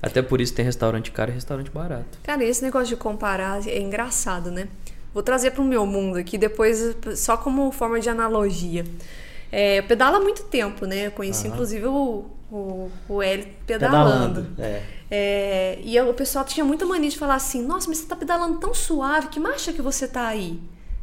Até 0.01 0.21
por 0.21 0.39
isso 0.39 0.54
tem 0.54 0.63
restaurante 0.63 1.12
caro 1.12 1.32
e 1.32 1.34
restaurante 1.34 1.69
barato. 1.69 2.17
Cara, 2.23 2.43
esse 2.45 2.63
negócio 2.63 2.88
de 2.88 2.95
comparar 2.95 3.67
é 3.67 3.80
engraçado, 3.80 4.49
né? 4.49 4.67
Vou 5.13 5.21
trazer 5.21 5.51
para 5.51 5.62
o 5.62 5.65
meu 5.65 5.86
mundo 5.86 6.17
aqui 6.17 6.38
depois, 6.38 6.95
só 7.17 7.36
como 7.36 7.69
forma 7.71 7.99
de 7.99 8.10
analogia. 8.10 8.86
É, 9.51 9.80
eu 9.80 9.84
pedalo 9.84 10.15
há 10.15 10.19
muito 10.21 10.43
tempo, 10.43 10.86
né? 10.86 11.08
Eu 11.08 11.12
conheci 11.12 11.45
Aham. 11.47 11.54
inclusive 11.56 11.86
o, 11.88 12.25
o, 12.49 12.89
o 13.10 13.21
Hélio 13.21 13.47
pedalando. 13.67 14.47
É. 14.58 14.82
É, 15.12 15.80
e 15.84 15.93
eu- 15.93 16.10
o 16.10 16.13
pessoal 16.13 16.45
tinha 16.45 16.65
muita 16.65 16.86
mania 16.86 17.10
de 17.10 17.17
falar 17.17 17.36
assim: 17.36 17.62
Nossa, 17.62 17.89
mas 17.89 17.97
você 17.97 18.06
tá 18.08 18.15
pedalando 18.15 18.60
tão 18.60 18.73
suave, 18.73 19.27
que 19.27 19.41
marcha 19.41 19.73
que 19.73 19.82
você 19.82 20.08
tá 20.08 20.25
aí? 20.27 20.51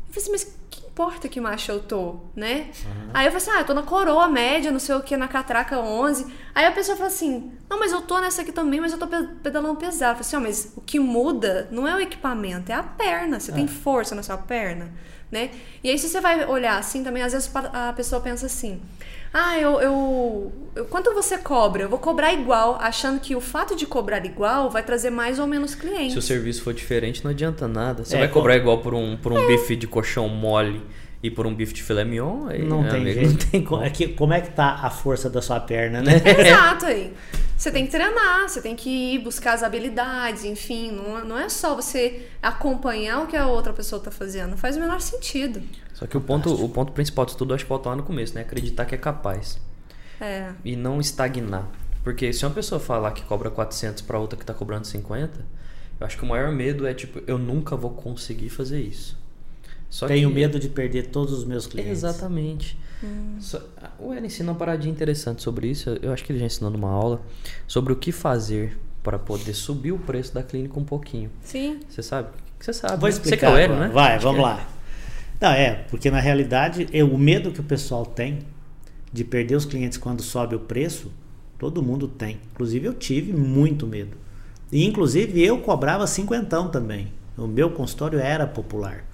Eu 0.08 0.14
falei 0.14 0.22
assim: 0.22 0.30
Mas 0.32 0.44
que 0.44 0.50
importa 0.98 1.28
que 1.28 1.40
marcha 1.40 1.70
eu 1.70 1.80
tô, 1.80 2.16
né? 2.34 2.70
Aí 3.14 3.26
eu 3.26 3.30
falei 3.30 3.36
assim: 3.36 3.50
Ah, 3.52 3.60
eu 3.60 3.64
tô 3.64 3.72
na 3.72 3.82
coroa 3.82 4.26
média, 4.28 4.72
não 4.72 4.80
sei 4.80 4.96
o 4.96 5.00
que, 5.00 5.16
na 5.16 5.28
catraca 5.28 5.78
11. 5.78 6.26
Aí 6.54 6.66
a 6.66 6.72
pessoa 6.72 6.96
fala 6.96 7.08
assim: 7.08 7.52
Não, 7.70 7.78
mas 7.78 7.92
eu 7.92 8.00
tô 8.02 8.18
nessa 8.18 8.42
aqui 8.42 8.50
também, 8.50 8.80
mas 8.80 8.90
eu 8.92 8.98
tô 8.98 9.06
pe- 9.06 9.28
pedalando 9.42 9.76
pesado. 9.76 10.18
Eu 10.18 10.24
falei 10.24 10.26
assim: 10.26 10.36
"Ó, 10.36 10.40
Mas 10.40 10.72
o 10.76 10.80
que 10.80 10.98
muda 10.98 11.68
não 11.70 11.86
é 11.86 11.94
o 11.94 12.00
equipamento, 12.00 12.72
é 12.72 12.74
a 12.74 12.82
perna. 12.82 13.38
Você 13.38 13.52
tem 13.52 13.68
força 13.68 14.14
na 14.16 14.22
sua 14.24 14.36
perna, 14.38 14.90
né? 15.30 15.50
E 15.84 15.90
aí, 15.90 15.98
se 15.98 16.08
você 16.08 16.20
vai 16.20 16.44
olhar 16.46 16.78
assim 16.78 17.02
também, 17.04 17.22
às 17.22 17.32
vezes 17.32 17.50
a 17.54 17.92
pessoa 17.92 18.20
pensa 18.20 18.46
assim. 18.46 18.80
Ah, 19.32 19.58
eu, 19.58 19.78
eu, 19.80 20.52
eu- 20.74 20.84
Quanto 20.86 21.12
você 21.12 21.36
cobra? 21.36 21.82
Eu 21.82 21.88
vou 21.88 21.98
cobrar 21.98 22.32
igual, 22.32 22.78
achando 22.80 23.20
que 23.20 23.36
o 23.36 23.40
fato 23.42 23.76
de 23.76 23.84
cobrar 23.86 24.24
igual 24.24 24.70
vai 24.70 24.82
trazer 24.82 25.10
mais 25.10 25.38
ou 25.38 25.46
menos 25.46 25.74
clientes. 25.74 26.12
Se 26.14 26.18
o 26.18 26.22
serviço 26.22 26.62
for 26.62 26.72
diferente, 26.72 27.22
não 27.22 27.30
adianta 27.30 27.68
nada. 27.68 28.04
Você 28.04 28.16
É, 28.16 28.20
vai 28.20 28.28
cobrar 28.28 28.56
igual 28.56 28.78
por 28.78 28.94
um, 28.94 29.18
por 29.18 29.32
um 29.32 29.46
bife 29.46 29.76
de 29.76 29.86
colchão 29.86 30.28
mole 30.30 30.80
e 31.22 31.30
por 31.30 31.46
um 31.46 31.54
bife 31.54 31.74
de 31.74 31.82
filé 31.82 32.04
mignon? 32.04 32.46
Aí, 32.46 32.64
Não 32.64 32.82
tem 32.84 33.00
amigo, 33.00 33.20
jeito. 33.20 33.30
Não 33.30 33.50
tem 33.50 33.64
como, 33.64 33.82
é 33.82 33.90
que, 33.90 34.08
como 34.08 34.32
é 34.32 34.40
que 34.40 34.50
tá 34.50 34.80
a 34.82 34.90
força 34.90 35.28
da 35.28 35.42
sua 35.42 35.58
perna, 35.60 36.00
né? 36.00 36.12
Exato 36.24 36.86
aí. 36.86 37.12
Você 37.56 37.72
tem 37.72 37.86
que 37.86 37.90
treinar, 37.90 38.48
você 38.48 38.62
tem 38.62 38.76
que 38.76 39.14
ir 39.14 39.18
buscar 39.18 39.54
as 39.54 39.64
habilidades, 39.64 40.44
enfim. 40.44 40.92
Não, 40.92 41.24
não 41.24 41.38
é 41.38 41.48
só 41.48 41.74
você 41.74 42.28
acompanhar 42.40 43.22
o 43.22 43.26
que 43.26 43.36
a 43.36 43.48
outra 43.48 43.72
pessoa 43.72 44.00
tá 44.00 44.12
fazendo. 44.12 44.50
Não 44.50 44.56
faz 44.56 44.76
o 44.76 44.80
menor 44.80 45.00
sentido. 45.00 45.60
Só 45.92 46.06
que 46.06 46.16
o 46.16 46.20
ponto, 46.20 46.54
o 46.54 46.68
ponto 46.68 46.92
principal 46.92 47.24
disso 47.24 47.36
tudo, 47.36 47.52
acho 47.52 47.64
que 47.64 47.68
volta 47.68 47.88
lá 47.88 47.96
no 47.96 48.04
começo, 48.04 48.32
né? 48.32 48.42
Acreditar 48.42 48.84
que 48.84 48.94
é 48.94 48.98
capaz. 48.98 49.60
É. 50.20 50.52
E 50.64 50.76
não 50.76 51.00
estagnar. 51.00 51.68
Porque 52.04 52.32
se 52.32 52.46
uma 52.46 52.54
pessoa 52.54 52.80
falar 52.80 53.10
que 53.10 53.22
cobra 53.22 53.50
400 53.50 54.02
pra 54.02 54.20
outra 54.20 54.38
que 54.38 54.44
tá 54.44 54.54
cobrando 54.54 54.86
50, 54.86 55.44
eu 55.98 56.06
acho 56.06 56.16
que 56.16 56.22
o 56.22 56.28
maior 56.28 56.52
medo 56.52 56.86
é 56.86 56.94
tipo, 56.94 57.20
eu 57.26 57.38
nunca 57.38 57.74
vou 57.74 57.90
conseguir 57.90 58.50
fazer 58.50 58.80
isso. 58.80 59.18
Só 59.90 60.06
Tenho 60.06 60.28
que- 60.28 60.34
medo 60.34 60.58
de 60.60 60.68
perder 60.68 61.06
todos 61.08 61.32
os 61.32 61.44
meus 61.44 61.66
clientes. 61.66 61.92
Exatamente. 61.92 62.78
Só- 63.40 63.62
o 63.98 64.12
Ela 64.12 64.26
ensina 64.26 64.50
uma 64.52 64.58
paradinha 64.58 64.92
interessante 64.92 65.42
sobre 65.42 65.68
isso. 65.68 65.90
Eu 66.02 66.12
acho 66.12 66.24
que 66.24 66.32
ele 66.32 66.38
já 66.40 66.46
ensinou 66.46 66.70
numa 66.70 66.90
aula 66.90 67.22
sobre 67.66 67.92
o 67.92 67.96
que 67.96 68.10
fazer 68.12 68.76
para 69.02 69.18
poder 69.18 69.54
subir 69.54 69.92
o 69.92 69.98
preço 69.98 70.34
da 70.34 70.42
clínica 70.42 70.78
um 70.78 70.84
pouquinho. 70.84 71.30
Sim. 71.42 71.80
Você 71.88 72.02
sabe? 72.02 72.28
Você 72.60 72.72
sabe. 72.72 72.96
Vou 73.00 73.08
né? 73.08 73.12
Você 73.12 73.18
explicar. 73.20 73.38
que 73.38 73.44
é 73.46 73.54
o 73.54 73.56
Hélio, 73.56 73.76
né? 73.76 73.88
Vai, 73.88 74.14
Acho 74.16 74.24
vamos 74.24 74.40
que 74.40 74.46
é. 74.46 74.48
lá. 74.48 74.68
Não, 75.40 75.50
é, 75.52 75.74
porque 75.88 76.10
na 76.10 76.18
realidade 76.20 76.88
é 76.92 77.04
o 77.04 77.16
medo 77.16 77.52
que 77.52 77.60
o 77.60 77.64
pessoal 77.64 78.04
tem 78.04 78.40
de 79.12 79.22
perder 79.24 79.54
os 79.54 79.64
clientes 79.64 79.96
quando 79.96 80.20
sobe 80.20 80.56
o 80.56 80.60
preço, 80.60 81.10
todo 81.56 81.80
mundo 81.82 82.08
tem. 82.08 82.40
Inclusive 82.52 82.86
eu 82.86 82.92
tive 82.94 83.32
muito 83.32 83.86
medo. 83.86 84.16
E 84.72 84.84
inclusive 84.84 85.40
eu 85.42 85.58
cobrava 85.60 86.06
cinquentão 86.08 86.68
também. 86.68 87.12
O 87.36 87.46
meu 87.46 87.70
consultório 87.70 88.18
era 88.18 88.46
popular. 88.46 89.04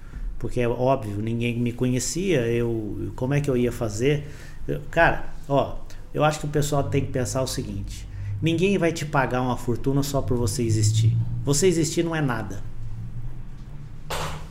Porque 0.45 0.61
é 0.61 0.69
óbvio, 0.69 1.17
ninguém 1.23 1.57
me 1.57 1.71
conhecia, 1.71 2.41
eu 2.41 3.11
como 3.15 3.33
é 3.33 3.41
que 3.41 3.49
eu 3.49 3.57
ia 3.57 3.71
fazer? 3.71 4.29
Eu- 4.67 4.79
cara, 4.91 5.33
ó, 5.49 5.77
eu 6.13 6.23
acho 6.23 6.39
que 6.39 6.45
o 6.45 6.49
pessoal 6.49 6.83
tem 6.83 7.03
que 7.03 7.11
pensar 7.11 7.41
o 7.41 7.47
seguinte: 7.47 8.07
ninguém 8.39 8.77
vai 8.77 8.93
te 8.93 9.07
pagar 9.07 9.41
uma 9.41 9.57
fortuna 9.57 10.03
só 10.03 10.21
por 10.21 10.37
você 10.37 10.61
existir. 10.61 11.17
Você 11.43 11.65
existir 11.65 12.03
não 12.05 12.15
é 12.15 12.21
nada. 12.21 12.61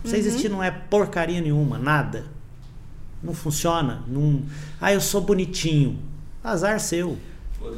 Você 0.02 0.16
existir 0.16 0.48
não 0.48 0.60
é 0.60 0.68
porcaria 0.72 1.40
nenhuma, 1.40 1.78
nada. 1.78 2.26
Não 3.22 3.32
funciona. 3.32 4.02
Não... 4.08 4.42
Ah, 4.80 4.92
eu 4.92 5.00
sou 5.00 5.20
bonitinho. 5.20 5.96
Azar 6.42 6.80
seu. 6.80 7.16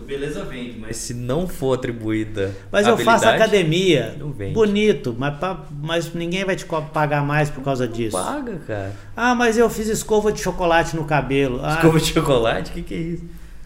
Beleza, 0.07 0.45
vende, 0.45 0.79
mas 0.79 0.97
se 0.97 1.13
não 1.13 1.49
for 1.49 1.75
atribuída. 1.75 2.55
Mas 2.71 2.87
eu 2.87 2.97
faço 2.99 3.27
academia. 3.29 4.15
não 4.19 4.31
vende. 4.31 4.53
Bonito, 4.55 5.15
mas, 5.19 5.37
pa- 5.39 5.67
mas 5.83 6.13
ninguém 6.15 6.45
vai 6.45 6.55
te 6.55 6.65
pagar 6.93 7.25
mais 7.25 7.51
por 7.51 7.63
causa 7.65 7.89
disso. 7.89 8.17
Paga, 8.17 8.57
cara. 8.67 8.93
Ah, 9.17 9.35
mas 9.35 9.59
eu 9.59 9.69
fiz 9.69 9.89
escova 9.89 10.31
de 10.33 10.41
chocolate 10.41 10.95
no 10.95 11.05
cabelo. 11.05 11.61
Ah, 11.63 11.75
Escova 11.75 11.99
de 11.99 12.07
chocolate? 12.13 12.71
O 12.71 12.75
que, 12.75 12.83
que 12.83 12.95
é 12.95 12.99
isso? 12.99 13.25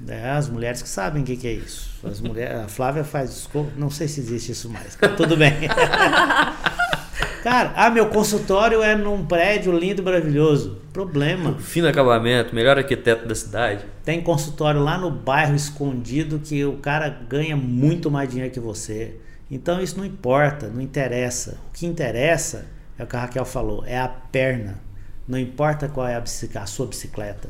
É, 0.09 0.30
as 0.30 0.48
mulheres 0.48 0.80
que 0.80 0.88
sabem 0.88 1.22
o 1.22 1.26
que, 1.26 1.37
que 1.37 1.46
é 1.46 1.52
isso. 1.52 1.90
As 2.02 2.20
mulheres, 2.22 2.56
a 2.61 2.68
Flávia 2.68 3.04
faz 3.04 3.30
escova. 3.30 3.68
Não 3.76 3.90
sei 3.90 4.09
se 4.09 4.20
existe 4.20 4.52
isso 4.52 4.70
mais. 4.70 4.96
mas 5.00 5.14
Tudo 5.16 5.37
bem. 5.37 5.52
Cara, 7.42 7.72
ah, 7.74 7.88
meu 7.88 8.07
consultório 8.09 8.83
é 8.83 8.94
num 8.94 9.24
prédio 9.24 9.72
lindo 9.72 10.03
e 10.03 10.05
maravilhoso. 10.05 10.79
Problema. 10.92 11.55
Fino 11.59 11.88
acabamento, 11.88 12.55
melhor 12.55 12.76
arquiteto 12.76 13.26
da 13.26 13.35
cidade. 13.35 13.85
Tem 14.05 14.20
consultório 14.20 14.83
lá 14.83 14.98
no 14.98 15.11
bairro 15.11 15.55
escondido 15.55 16.38
que 16.38 16.62
o 16.64 16.74
cara 16.74 17.09
ganha 17.09 17.57
muito 17.57 18.11
mais 18.11 18.29
dinheiro 18.29 18.53
que 18.53 18.61
você. 18.61 19.16
Então 19.50 19.81
isso 19.81 19.96
não 19.96 20.05
importa, 20.05 20.68
não 20.68 20.83
interessa. 20.83 21.59
O 21.70 21.72
que 21.72 21.87
interessa 21.87 22.66
é 22.98 23.05
o 23.05 23.07
que 23.07 23.16
a 23.16 23.20
Raquel 23.20 23.46
falou, 23.46 23.85
é 23.87 23.98
a 23.98 24.09
perna. 24.09 24.79
Não 25.26 25.38
importa 25.38 25.88
qual 25.88 26.07
é 26.07 26.16
a, 26.16 26.22
a 26.22 26.66
sua 26.66 26.87
bicicleta. 26.87 27.48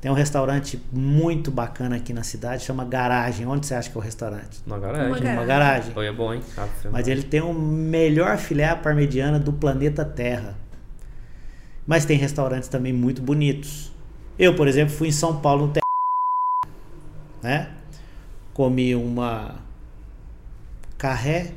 Tem 0.00 0.10
um 0.10 0.14
restaurante 0.14 0.80
muito 0.92 1.50
bacana 1.50 1.96
aqui 1.96 2.12
na 2.12 2.22
cidade, 2.22 2.64
chama 2.64 2.84
Garagem. 2.84 3.46
Onde 3.46 3.66
você 3.66 3.74
acha 3.74 3.90
que 3.90 3.96
é 3.96 4.00
o 4.00 4.02
restaurante? 4.02 4.60
Na 4.66 4.78
garagem. 4.78 5.22
Uma 5.22 5.32
Uma 5.32 5.44
garagem. 5.44 5.92
Oi, 5.96 6.06
é 6.06 6.12
bom, 6.12 6.34
hein? 6.34 6.42
Ah, 6.56 6.68
Mas 6.92 7.08
ele 7.08 7.22
tem 7.22 7.40
o 7.40 7.52
melhor 7.52 8.36
filé 8.36 8.68
à 8.68 8.76
parmegiana 8.76 9.38
do 9.38 9.52
planeta 9.52 10.04
Terra. 10.04 10.56
Mas 11.86 12.04
tem 12.04 12.18
restaurantes 12.18 12.68
também 12.68 12.92
muito 12.92 13.22
bonitos. 13.22 13.90
Eu, 14.38 14.54
por 14.54 14.68
exemplo, 14.68 14.94
fui 14.94 15.08
em 15.08 15.12
São 15.12 15.40
Paulo 15.40 15.68
no 15.68 15.72
Te... 15.72 15.80
né? 17.42 17.70
Comi 18.52 18.94
uma 18.94 19.56
carré 20.98 21.52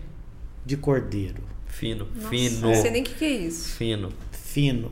de 0.66 0.78
cordeiro, 0.78 1.44
Fino, 1.68 2.08
Nossa, 2.14 2.30
fino. 2.30 2.68
Não 2.68 2.76
sei 2.76 2.92
nem 2.92 3.02
o 3.02 3.06
que, 3.06 3.14
que 3.14 3.26
é 3.26 3.32
isso. 3.32 3.76
Fino. 3.76 4.12
fino. 4.32 4.92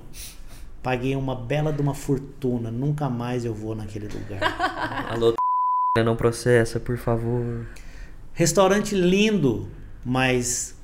Paguei 0.88 1.18
uma 1.18 1.36
bela 1.36 1.74
de 1.74 1.82
uma 1.82 1.94
fortuna. 1.94 2.72
Nunca 2.72 3.10
mais 3.10 3.44
eu 3.44 3.54
vou 3.54 3.76
naquele 3.76 4.08
lugar. 4.08 4.40
Alô, 5.12 5.34
não 5.98 6.16
processa, 6.16 6.80
por 6.80 6.98
favor. 6.98 7.68
Restaurante 8.34 8.96
lindo, 8.96 9.68
mas 10.06 10.78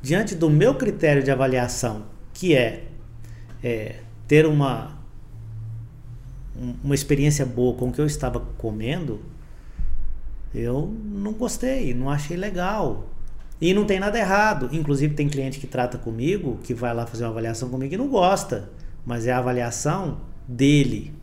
diante 0.00 0.36
do 0.36 0.48
meu 0.48 0.76
critério 0.76 1.20
de 1.20 1.32
avaliação, 1.32 2.04
que 2.32 2.54
é, 2.54 2.84
é, 3.60 3.96
ter 4.28 4.46
uma, 4.46 4.96
um- 6.56 6.76
uma 6.84 6.94
experiência 6.94 7.44
boa 7.44 7.76
com 7.76 7.88
o 7.88 7.92
que 7.92 8.00
eu 8.00 8.06
estava 8.06 8.38
comendo, 8.56 9.20
eu 10.54 10.94
não 11.06 11.32
gostei, 11.32 11.92
não 11.92 12.08
achei 12.08 12.36
legal. 12.36 13.08
E 13.60 13.74
não 13.74 13.84
tem 13.84 13.98
nada 13.98 14.16
errado. 14.16 14.68
Inclusive, 14.70 15.12
tem 15.14 15.28
cliente 15.28 15.58
que 15.58 15.66
trata 15.66 15.98
comigo, 15.98 16.60
que 16.62 16.72
vai 16.72 16.94
lá 16.94 17.04
fazer 17.04 17.24
uma 17.24 17.30
avaliação 17.30 17.68
comigo 17.68 17.94
e 17.94 17.96
não 17.96 18.06
gosta, 18.06 18.70
mas 19.04 19.26
é 19.26 19.32
a 19.32 19.38
avaliação 19.38 20.20
dele. 20.46 21.14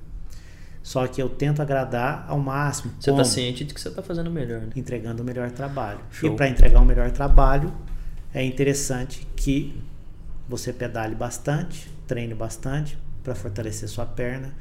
Só 0.82 1.06
que 1.08 1.22
eu 1.22 1.30
tento 1.30 1.62
agradar 1.62 2.26
ao 2.28 2.40
máximo. 2.40 2.92
Você 3.00 3.12
tá 3.12 3.18
Como? 3.18 3.26
ciente 3.26 3.64
de 3.64 3.74
que 3.74 3.80
você 3.82 3.92
tá 3.92 4.02
fazendo 4.02 4.32
melhor, 4.32 4.62
né? 4.62 4.70
entregando 4.76 5.22
o 5.22 5.26
melhor 5.26 5.52
trabalho. 5.52 6.00
Show. 6.12 6.32
E 6.32 6.36
para 6.36 6.50
entregar 6.50 6.80
o 6.82 6.86
melhor 6.86 7.12
trabalho, 7.12 7.72
é 8.34 8.44
interessante 8.44 9.28
que 9.36 9.80
você 10.48 10.74
pedale 10.74 11.14
bastante, 11.14 11.92
treine 12.08 12.34
bastante 12.34 12.98
para 13.24 13.36
fortalecer 13.36 13.88
sua 13.88 14.06
perna, 14.06 14.52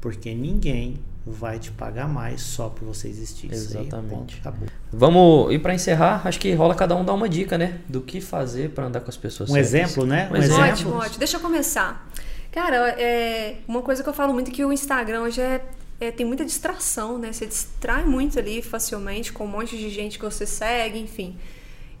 porque 0.00 0.34
ninguém 0.34 0.98
vai 1.24 1.58
te 1.58 1.70
pagar 1.70 2.06
mais 2.08 2.42
só 2.42 2.68
por 2.68 2.84
você 2.86 3.08
existir. 3.08 3.50
Isso 3.52 3.76
aí, 3.78 3.82
Exatamente. 3.86 4.10
ponto, 4.14 4.34
acabou. 4.40 4.68
Vamos, 4.92 5.52
e 5.54 5.58
pra 5.58 5.74
encerrar, 5.74 6.22
acho 6.26 6.38
que 6.38 6.52
rola 6.54 6.74
cada 6.74 6.94
um 6.96 7.04
dar 7.04 7.14
uma 7.14 7.28
dica, 7.28 7.56
né? 7.56 7.78
Do 7.88 8.00
que 8.02 8.20
fazer 8.20 8.70
pra 8.70 8.86
andar 8.86 9.00
com 9.00 9.08
as 9.08 9.16
pessoas 9.16 9.48
Um 9.50 9.54
certas. 9.54 9.72
exemplo, 9.74 10.04
né? 10.06 10.28
Um 10.30 10.34
Um 10.34 10.36
exemplo. 10.36 10.62
Ótimo, 10.64 10.94
ótimo. 10.96 11.18
Deixa 11.18 11.36
eu 11.36 11.40
começar. 11.40 12.10
Cara, 12.50 12.76
é, 12.98 13.56
uma 13.68 13.82
coisa 13.82 14.02
que 14.02 14.08
eu 14.08 14.14
falo 14.14 14.32
muito 14.32 14.50
é 14.50 14.54
que 14.54 14.64
o 14.64 14.72
Instagram 14.72 15.22
hoje 15.22 15.40
é, 15.40 15.62
é- 16.00 16.10
tem 16.10 16.24
muita 16.26 16.44
distração, 16.44 17.18
né? 17.18 17.32
Você 17.32 17.46
distrai 17.46 18.04
muito 18.04 18.38
ali 18.38 18.62
facilmente 18.62 19.32
com 19.32 19.44
um 19.44 19.48
monte 19.48 19.76
de 19.76 19.90
gente 19.90 20.18
que 20.18 20.24
você 20.24 20.46
segue, 20.46 20.98
enfim. 20.98 21.36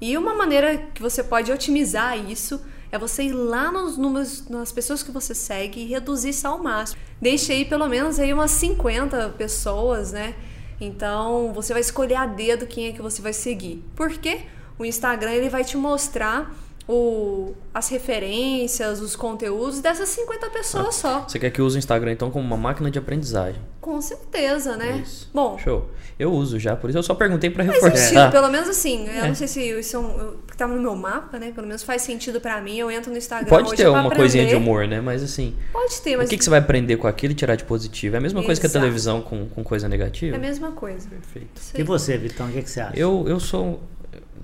E 0.00 0.16
uma 0.16 0.34
maneira 0.34 0.76
que 0.94 1.02
você 1.02 1.22
pode 1.22 1.52
otimizar 1.52 2.16
isso 2.18 2.60
é 2.90 2.98
você 2.98 3.24
ir 3.24 3.32
lá 3.32 3.70
nos 3.70 3.98
números, 3.98 4.48
nas 4.48 4.72
pessoas 4.72 5.02
que 5.02 5.10
você 5.10 5.34
segue 5.34 5.80
e 5.80 5.86
reduzir 5.86 6.30
isso 6.30 6.46
ao 6.48 6.58
máximo. 6.58 6.98
Deixe 7.20 7.52
aí 7.52 7.64
pelo 7.64 7.86
menos 7.88 8.18
aí 8.18 8.32
umas 8.32 8.52
50 8.52 9.30
pessoas, 9.36 10.12
né? 10.12 10.34
Então 10.80 11.52
você 11.52 11.72
vai 11.72 11.80
escolher 11.82 12.14
a 12.14 12.24
dedo 12.26 12.66
quem 12.66 12.86
é 12.86 12.92
que 12.92 13.02
você 13.02 13.20
vai 13.20 13.32
seguir. 13.32 13.84
Por 13.94 14.10
quê? 14.10 14.42
O 14.78 14.84
Instagram 14.84 15.32
ele 15.32 15.48
vai 15.50 15.64
te 15.64 15.76
mostrar 15.76 16.54
o, 16.88 17.54
as 17.74 17.88
referências, 17.90 19.00
os 19.00 19.14
conteúdos 19.14 19.80
dessas 19.80 20.08
50 20.08 20.48
pessoas 20.50 20.94
só. 20.94 21.20
Você 21.28 21.38
quer 21.38 21.50
que 21.50 21.60
eu 21.60 21.66
use 21.66 21.76
o 21.76 21.78
Instagram 21.78 22.12
então 22.12 22.30
como 22.30 22.44
uma 22.46 22.56
máquina 22.56 22.90
de 22.90 22.98
aprendizagem? 22.98 23.60
Com 23.80 24.00
certeza, 24.00 24.76
né? 24.76 25.02
Isso. 25.04 25.30
Bom, 25.34 25.58
Show. 25.58 25.88
Eu 26.18 26.32
uso 26.32 26.58
já, 26.58 26.74
por 26.74 26.90
isso 26.90 26.98
eu 26.98 27.02
só 27.02 27.14
perguntei 27.14 27.48
pra 27.48 27.64
faz 27.64 27.76
reforçar. 27.76 28.04
sentido, 28.08 28.30
pelo 28.32 28.48
menos 28.48 28.68
assim. 28.68 29.06
Eu 29.06 29.24
É. 29.24 29.28
não 29.28 29.34
sei 29.36 29.46
se 29.46 29.60
isso 29.78 29.96
é 29.96 29.98
um, 30.00 30.18
eu- 30.18 30.36
tava 30.56 30.74
no 30.74 30.82
meu 30.82 30.96
mapa, 30.96 31.38
né? 31.38 31.52
Pelo 31.54 31.66
menos 31.66 31.84
faz 31.84 32.02
sentido 32.02 32.40
pra 32.40 32.60
mim. 32.60 32.76
Eu 32.76 32.90
entro 32.90 33.12
no 33.12 33.16
Instagram 33.16 33.48
Pode 33.48 33.68
hoje 33.68 33.76
ter 33.76 33.86
uma 33.88 34.00
aprender. 34.00 34.16
coisinha 34.16 34.46
de 34.46 34.56
humor, 34.56 34.88
né? 34.88 35.00
Mas 35.00 35.22
assim, 35.22 35.54
Pode 35.72 36.00
ter, 36.00 36.16
o 36.16 36.18
mas 36.18 36.28
que, 36.28 36.36
que 36.36 36.42
você 36.42 36.50
vai 36.50 36.58
aprender 36.58 36.96
com 36.96 37.06
aquilo 37.06 37.32
e 37.32 37.36
tirar 37.36 37.54
de 37.54 37.62
positivo? 37.64 38.16
É 38.16 38.18
a 38.18 38.20
mesma 38.20 38.42
coisa 38.42 38.60
que 38.60 38.66
a 38.66 38.68
Exato. 38.68 38.82
televisão 38.82 39.20
com, 39.22 39.46
com 39.48 39.62
coisa 39.62 39.88
negativa? 39.88 40.34
é 40.34 40.38
a 40.38 40.40
mesma 40.40 40.72
coisa. 40.72 41.08
Perfeito. 41.08 41.60
E 41.76 41.82
você, 41.84 42.18
Vitão, 42.18 42.48
o 42.48 42.50
que, 42.50 42.62
que 42.62 42.70
você 42.70 42.80
acha? 42.80 42.98
Eu, 42.98 43.24
eu 43.28 43.38
sou. 43.38 43.80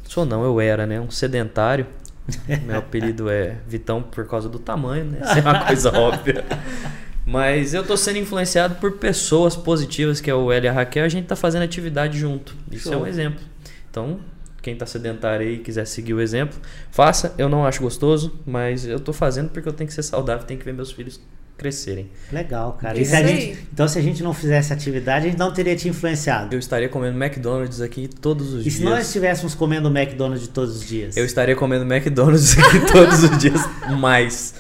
Sou 0.07 0.25
não, 0.25 0.45
eu 0.45 0.61
era, 0.61 0.87
né? 0.87 1.01
Um 1.01 1.11
sedentário. 1.11 1.87
Meu 2.65 2.79
apelido 2.79 3.29
é 3.29 3.57
Vitão 3.67 4.03
por 4.03 4.27
causa 4.27 4.49
do 4.49 4.59
tamanho, 4.59 5.05
né? 5.05 5.21
Isso 5.23 5.39
é 5.39 5.41
uma 5.41 5.65
coisa 5.67 5.97
óbvia. 5.97 6.45
Mas 7.27 7.73
eu 7.73 7.85
tô 7.85 7.97
sendo 7.97 8.19
influenciado 8.19 8.77
por 8.77 8.93
pessoas 8.93 9.57
positivas, 9.57 10.21
que 10.21 10.31
é 10.31 10.35
o 10.35 10.53
Hélio 10.53 10.67
e 10.67 10.69
a 10.69 10.73
Raquel, 10.73 11.05
a 11.05 11.09
gente 11.09 11.27
tá 11.27 11.37
fazendo 11.37 11.63
atividade 11.63 12.19
junto. 12.19 12.55
Isso 12.71 12.89
é 12.89 12.93
Show. 12.93 13.03
um 13.03 13.07
exemplo. 13.07 13.41
Então, 13.91 14.21
quem 14.61 14.77
tá 14.77 14.87
sedentário 14.87 15.47
aí 15.47 15.55
e 15.55 15.59
quiser 15.59 15.87
seguir 15.87 16.15
o 16.15 16.21
exemplo, 16.21 16.59
faça. 16.91 17.35
Eu 17.39 17.49
não 17.49 17.67
acho 17.67 17.83
gostoso, 17.83 18.39
mas 18.47 18.87
eu 18.87 19.01
tô 19.01 19.13
fazendo 19.13 19.51
porque 19.51 19.69
eu 19.69 19.73
tenho 19.73 19.89
que 19.89 19.95
ser 19.95 20.03
saudável, 20.03 20.47
tenho 20.47 20.59
que 20.59 20.67
ver 20.67 20.73
meus 20.73 20.93
filhos 20.93 21.21
crescerem. 21.57 22.11
Legal, 22.33 22.73
cara. 22.81 22.99
E 22.99 23.05
se 23.05 23.17
gente- 23.17 23.59
então, 23.73 23.87
se 23.89 23.99
a 23.99 24.03
gente 24.03 24.23
não 24.23 24.35
fizesse 24.35 24.73
atividade, 24.73 25.27
a 25.27 25.31
gente 25.31 25.39
não 25.39 25.53
teria 25.53 25.75
te 25.77 25.89
influenciado. 25.89 26.55
Eu 26.55 26.59
estaria 26.59 26.89
comendo 26.89 27.17
McDonald's 27.23 27.81
aqui 27.81 28.09
todos 28.09 28.53
os 28.53 28.61
E 28.61 28.63
dias. 28.65 28.75
se 28.75 28.83
nós 28.85 29.07
estivéssemos 29.07 29.55
comendo 29.55 29.89
McDonald's 29.89 30.49
todos 30.49 30.77
os 30.77 30.87
dias? 30.87 31.17
Eu 31.17 31.25
estaria 31.25 31.55
comendo 31.57 31.85
McDonald's 31.85 32.57
aqui 32.59 32.81
todos 32.93 33.23
os 33.23 33.39
dias 33.39 33.61
mais. 33.99 34.55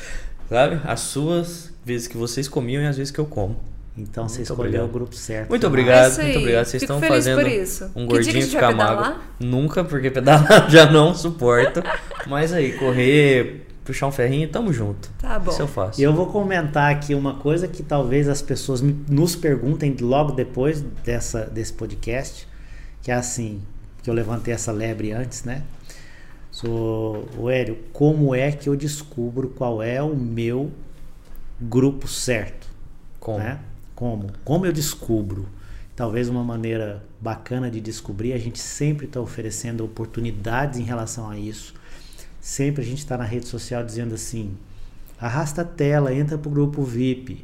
Sabe? 0.48 0.80
As 0.84 1.00
suas 1.00 1.72
vezes 1.84 2.06
que 2.06 2.16
vocês 2.16 2.46
comiam 2.48 2.82
e 2.82 2.86
as 2.86 2.96
vezes 2.96 3.10
que 3.10 3.18
eu 3.18 3.26
como. 3.26 3.58
Então 3.96 4.28
você 4.28 4.38
Muito 4.38 4.50
escolheu 4.50 4.66
obrigado. 4.68 4.88
o 4.88 4.92
grupo 4.92 5.14
certo. 5.14 5.48
Muito 5.50 5.60
Que 5.60 5.66
obrigado, 5.66 6.18
É 6.20 6.24
muito 6.24 6.38
obrigado. 6.38 6.64
Vocês 6.66 6.82
Fico 6.82 6.92
estão 6.94 7.08
fazendo 7.08 7.40
um 7.94 8.06
gordinho 8.06 8.46
ficar 8.46 8.74
magro. 8.74 9.20
Nunca, 9.38 9.84
porque 9.84 10.10
pedalar 10.10 10.66
já 10.70 10.90
não 10.90 11.14
suporto. 11.14 11.80
Mas 12.26 12.52
aí, 12.52 12.72
correr, 12.72 13.66
puxar 13.84 14.06
um 14.06 14.12
ferrinho, 14.12 14.48
tamo 14.48 14.72
junto. 14.72 15.10
Tá 15.18 15.38
bom. 15.38 15.50
Isso 15.50 15.62
eu 15.62 15.68
faço. 15.68 16.00
E 16.00 16.04
eu 16.04 16.12
vou 16.12 16.26
comentar 16.26 16.90
aqui 16.90 17.14
uma 17.14 17.34
coisa 17.34 17.68
que 17.68 17.82
talvez 17.82 18.28
as 18.28 18.40
pessoas 18.40 18.80
nos 18.80 19.36
perguntem 19.36 19.94
logo 20.00 20.32
depois 20.32 20.80
dessa, 20.80 21.44
desse 21.44 21.72
podcast, 21.72 22.48
que 23.02 23.10
é 23.10 23.14
assim, 23.14 23.60
que 24.02 24.08
eu 24.08 24.14
levantei 24.14 24.54
essa 24.54 24.72
lebre 24.72 25.12
antes, 25.12 25.44
né? 25.44 25.62
Sou 26.50 27.28
o 27.36 27.50
Hélio, 27.50 27.76
como 27.92 28.34
é 28.34 28.52
que 28.52 28.68
eu 28.68 28.76
descubro 28.76 29.48
qual 29.48 29.82
é 29.82 30.00
o 30.00 30.14
meu 30.14 30.70
grupo 31.60 32.06
certo? 32.08 32.68
Como? 33.18 33.38
né? 33.38 33.58
Como? 33.94 34.30
Como 34.44 34.64
eu 34.66 34.72
descubro? 34.72 35.46
Talvez 35.96 36.28
uma 36.28 36.42
maneira 36.42 37.04
bacana 37.20 37.70
de 37.70 37.80
descobrir, 37.80 38.32
a 38.32 38.38
gente 38.38 38.58
sempre 38.58 39.06
está 39.06 39.20
oferecendo 39.20 39.84
oportunidades 39.84 40.78
em 40.78 40.82
relação 40.82 41.28
a 41.28 41.38
isso. 41.38 41.74
Sempre 42.44 42.82
a 42.82 42.84
gente 42.84 42.98
está 42.98 43.16
na 43.16 43.24
rede 43.24 43.46
social 43.46 43.82
dizendo 43.82 44.14
assim: 44.14 44.54
arrasta 45.18 45.62
a 45.62 45.64
tela, 45.64 46.12
entra 46.12 46.36
para 46.36 46.46
o 46.46 46.52
grupo 46.52 46.82
VIP. 46.82 47.42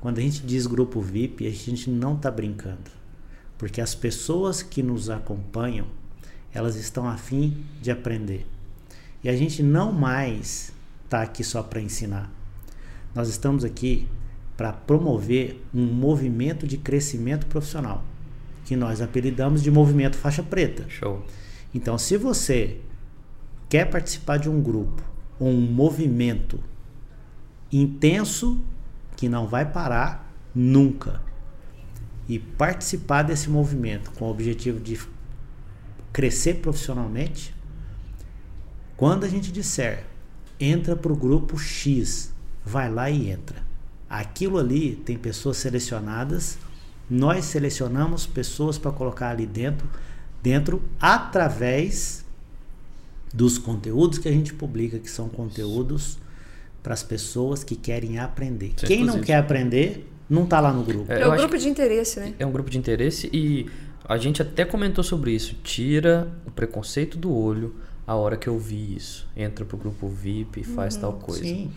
Quando 0.00 0.18
a 0.18 0.20
gente 0.20 0.40
diz 0.46 0.68
grupo 0.68 1.00
VIP, 1.00 1.48
a 1.48 1.50
gente 1.50 1.90
não 1.90 2.14
está 2.14 2.30
brincando. 2.30 2.88
Porque 3.58 3.80
as 3.80 3.92
pessoas 3.92 4.62
que 4.62 4.84
nos 4.84 5.10
acompanham, 5.10 5.88
elas 6.54 6.76
estão 6.76 7.08
a 7.08 7.16
fim 7.16 7.64
de 7.82 7.90
aprender. 7.90 8.46
E 9.24 9.28
a 9.28 9.36
gente 9.36 9.64
não 9.64 9.90
mais 9.90 10.72
está 11.04 11.22
aqui 11.22 11.42
só 11.42 11.60
para 11.60 11.80
ensinar. 11.80 12.32
Nós 13.12 13.28
estamos 13.28 13.64
aqui 13.64 14.06
para 14.56 14.72
promover 14.72 15.60
um 15.74 15.86
movimento 15.86 16.68
de 16.68 16.76
crescimento 16.76 17.46
profissional, 17.46 18.04
que 18.64 18.76
nós 18.76 19.02
apelidamos 19.02 19.60
de 19.60 19.72
movimento 19.72 20.16
faixa 20.16 20.44
preta. 20.44 20.88
Show. 20.88 21.26
Então, 21.74 21.98
se 21.98 22.16
você 22.16 22.78
quer 23.68 23.86
participar 23.86 24.38
de 24.38 24.48
um 24.48 24.60
grupo, 24.62 25.02
ou 25.38 25.48
um 25.48 25.60
movimento 25.60 26.60
intenso 27.72 28.60
que 29.16 29.28
não 29.28 29.46
vai 29.46 29.70
parar 29.70 30.32
nunca, 30.54 31.20
e 32.28 32.38
participar 32.38 33.22
desse 33.22 33.48
movimento 33.48 34.10
com 34.12 34.26
o 34.26 34.30
objetivo 34.30 34.80
de 34.80 34.98
crescer 36.12 36.54
profissionalmente, 36.54 37.54
quando 38.96 39.24
a 39.24 39.28
gente 39.28 39.52
disser 39.52 40.04
entra 40.58 40.96
para 40.96 41.12
o 41.12 41.16
grupo 41.16 41.58
X, 41.58 42.32
vai 42.64 42.90
lá 42.90 43.10
e 43.10 43.30
entra. 43.30 43.62
Aquilo 44.08 44.58
ali 44.58 44.96
tem 44.96 45.16
pessoas 45.16 45.58
selecionadas, 45.58 46.58
nós 47.08 47.44
selecionamos 47.44 48.26
pessoas 48.26 48.78
para 48.78 48.90
colocar 48.90 49.30
ali 49.30 49.46
dentro, 49.46 49.88
dentro 50.42 50.82
através 51.00 52.25
dos 53.36 53.58
conteúdos 53.58 54.18
que 54.18 54.26
a 54.26 54.32
gente 54.32 54.54
publica, 54.54 54.98
que 54.98 55.10
são 55.10 55.28
conteúdos 55.28 56.18
para 56.82 56.94
as 56.94 57.02
pessoas 57.02 57.62
que 57.62 57.76
querem 57.76 58.18
aprender. 58.18 58.72
São 58.78 58.88
Quem 58.88 59.04
não 59.04 59.20
quer 59.20 59.36
aprender, 59.36 60.10
não 60.28 60.44
está 60.44 60.58
lá 60.58 60.72
no 60.72 60.82
grupo. 60.82 61.12
É, 61.12 61.20
É 61.20 61.24
acho 61.24 61.36
grupo 61.36 61.58
de 61.58 61.68
interesse, 61.68 62.18
né? 62.18 62.34
É 62.38 62.46
um 62.46 62.50
grupo 62.50 62.70
de 62.70 62.78
interesse 62.78 63.28
e 63.30 63.66
a 64.08 64.16
gente 64.16 64.40
até 64.40 64.64
comentou 64.64 65.04
sobre 65.04 65.32
isso. 65.32 65.54
Tira 65.62 66.32
o 66.46 66.50
preconceito 66.50 67.18
do 67.18 67.30
olho 67.30 67.74
a 68.06 68.14
hora 68.14 68.38
que 68.38 68.48
eu 68.48 68.58
vi 68.58 68.96
isso. 68.96 69.28
Entra 69.36 69.66
pro 69.66 69.76
grupo 69.76 70.08
VIP 70.08 70.60
e 70.60 70.64
faz 70.64 70.96
tal 70.96 71.12
coisa. 71.12 71.42
Sim. 71.42 71.70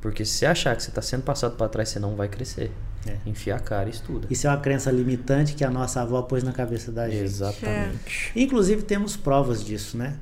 Porque 0.00 0.24
se 0.24 0.38
você 0.38 0.46
achar 0.46 0.74
que 0.74 0.82
você 0.82 0.88
está 0.88 1.00
sendo 1.00 1.22
passado 1.22 1.56
para 1.56 1.68
trás, 1.68 1.90
você 1.90 2.00
não 2.00 2.16
vai 2.16 2.28
crescer. 2.28 2.72
É. 3.06 3.18
Enfia 3.24 3.54
a 3.54 3.60
cara 3.60 3.88
e 3.88 3.92
estuda. 3.92 4.26
Isso 4.28 4.48
é 4.48 4.50
uma 4.50 4.56
crença 4.56 4.90
limitante 4.90 5.54
que 5.54 5.62
a 5.62 5.70
nossa 5.70 6.02
avó 6.02 6.22
pôs 6.22 6.42
na 6.42 6.52
cabeça 6.52 6.90
da 6.90 7.08
gente. 7.08 7.22
Exatamente. 7.22 8.32
Inclusive 8.34 8.82
temos 8.82 9.16
provas 9.16 9.64
disso, 9.64 9.96
né? 9.96 10.18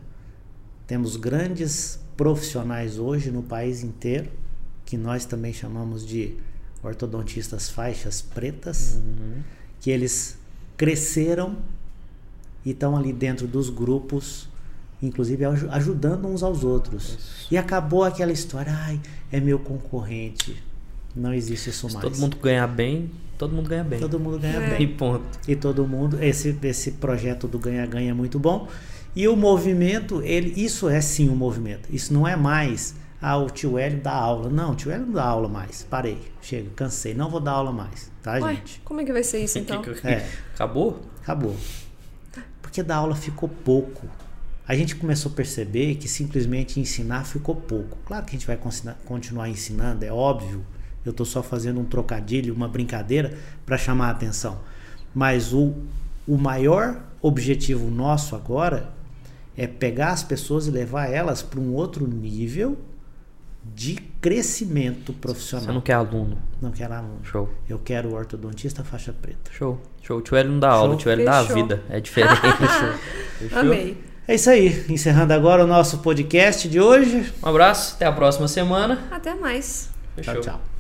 Temos 0.87 1.17
grandes 1.17 1.99
profissionais 2.17 2.99
hoje 2.99 3.31
no 3.31 3.43
país 3.43 3.83
inteiro, 3.83 4.29
que 4.85 4.97
nós 4.97 5.25
também 5.25 5.53
chamamos 5.53 6.05
de 6.07 6.35
ortodontistas 6.83 7.71
faixas 7.71 8.21
pretas, 8.21 8.99
que 9.81 9.91
eles 9.91 10.37
cresceram 10.77 11.57
e 12.65 12.71
estão 12.71 12.97
ali 12.97 13.13
dentro 13.13 13.47
dos 13.47 13.71
grupos, 13.71 14.49
inclusive 15.03 15.45
aju- 15.45 15.69
ajudando 15.71 16.27
uns 16.29 16.43
aos 16.43 16.65
outros. 16.65 17.47
E 17.51 17.57
acabou 17.57 18.05
aquela 18.05 18.33
história, 18.33 18.73
ai, 18.75 19.01
é 19.31 19.41
meu 19.41 19.59
concorrente. 19.59 20.63
Não 21.15 21.33
existe 21.33 21.71
isso 21.71 21.89
Se 21.89 21.95
mais. 21.95 22.05
todo 22.09 22.19
mundo 22.21 22.37
ganhar 22.39 22.67
bem, 22.67 23.11
todo 23.39 23.55
mundo 23.55 23.69
ganha 23.69 23.85
bem. 23.85 24.01
Todo 24.01 24.19
mundo 24.19 24.39
ganha 24.39 24.57
É. 24.59 24.71
bem 24.79 24.83
E 24.83 24.87
ponto. 24.89 25.25
e 25.47 25.55
todo 25.55 25.87
mundo 25.87 26.23
esse 26.23 26.57
esse 26.63 26.93
projeto 26.93 27.47
do 27.47 27.59
ganha 27.59 27.85
ganha 27.87 28.11
é 28.11 28.15
muito 28.15 28.39
bom 28.39 28.67
e 29.15 29.29
o 29.29 29.37
movimento 29.37 30.23
ele 30.23 30.53
isso 30.61 30.89
é 30.89 31.01
sim 31.01 31.29
um 31.29 31.37
movimento. 31.37 31.89
Isso 31.91 32.13
não 32.13 32.27
é 32.27 32.35
mais 32.35 32.95
ah 33.21 33.37
o 33.37 33.51
tio 33.51 33.79
Hélio 33.79 34.01
dá 34.01 34.13
aula. 34.13 34.49
Não 34.49 34.73
o 34.73 34.75
tio 34.75 34.91
Hélio 34.91 35.07
não 35.07 35.13
dá 35.13 35.25
aula 35.25 35.49
mais. 35.49 35.87
Parei 35.89 36.19
chega 36.41 36.71
cansei 36.75 37.15
não 37.15 37.31
vou 37.31 37.41
dar 37.41 37.53
aula 37.53 37.73
mais 37.73 38.11
tá 38.23 38.33
Ué, 38.33 38.55
gente? 38.57 38.81
como 38.85 39.01
é 39.01 39.05
que 39.05 39.13
vai 39.13 39.23
ser 39.23 39.39
isso 39.45 39.59
então? 39.61 39.83
É. 40.05 40.27
Acabou? 40.55 41.01
acabou. 41.23 41.57
Porque 42.61 42.83
da 42.83 42.97
aula 42.97 43.15
ficou 43.15 43.49
pouco. 43.49 44.09
A 44.67 44.75
gente 44.75 44.97
começou 44.97 45.31
a 45.31 45.35
perceber 45.35 45.97
que 45.97 46.09
simplesmente 46.09 46.81
ensinar 46.81 47.27
ficou 47.27 47.55
pouco. 47.55 47.99
Claro 48.07 48.25
que 48.25 48.31
a 48.31 48.39
gente 48.39 48.47
vai 48.47 48.59
continuar 49.05 49.49
ensinando 49.49 50.05
é 50.05 50.13
óbvio. 50.13 50.65
Eu 51.05 51.11
estou 51.11 51.27
só 51.27 51.43
fazendo 51.43 51.81
um 51.81 51.85
trocadilho 51.85 52.55
uma 52.55 52.69
brincadeira 52.69 53.37
para 53.67 53.77
chamar 53.77 54.07
a 54.07 54.11
atenção. 54.11 54.61
Mas 55.15 55.53
o, 55.53 55.75
o 56.27 56.39
maior 56.39 57.03
objetivo 57.21 57.91
nosso 57.91 58.35
agora 58.35 58.89
é 59.57 59.67
pegar 59.67 60.11
as 60.11 60.23
pessoas 60.23 60.67
e 60.67 60.71
levar 60.71 61.07
elas 61.11 61.43
para 61.43 61.61
um 61.61 61.75
outro 61.75 62.07
nível 62.07 62.79
de 63.65 63.95
crescimento 64.21 65.13
profissional. 65.13 65.67
Você 65.67 65.73
não 65.73 65.81
quer 65.81 65.93
aluno. 65.95 66.39
Não 66.61 66.71
quero 66.71 66.95
aluno. 66.95 67.21
Show. 67.23 67.49
Eu 67.69 67.79
quero 67.79 68.11
o 68.11 68.15
ortodontista 68.15 68.83
faixa 68.83 69.13
preta. 69.13 69.51
Show. 69.53 69.81
Show. 70.03 70.19
O 70.19 70.21
tio 70.21 70.37
Hélio 70.37 70.53
não 70.53 70.59
dá 70.61 70.71
aula, 70.71 70.89
Show. 70.89 70.95
o 70.95 70.99
tio 70.99 71.11
Hélio 71.13 71.25
dá 71.25 71.39
a 71.39 71.43
vida. 71.43 71.83
É 71.89 72.01
diferente. 72.01 72.41
Fechou? 73.39 73.59
Amei. 73.59 73.97
É 74.27 74.35
isso 74.35 74.51
aí. 74.51 74.85
Encerrando 74.89 75.33
agora 75.33 75.65
o 75.65 75.67
nosso 75.67 75.99
podcast 75.99 76.69
de 76.69 76.81
hoje. 76.81 77.33
Um 77.43 77.49
abraço, 77.49 77.95
até 77.97 78.07
a 78.07 78.13
próxima 78.13 78.49
semana. 78.49 79.01
Até 79.11 79.35
mais. 79.35 79.91
Fechou. 80.17 80.35
Tchau, 80.35 80.43
tchau. 80.43 80.72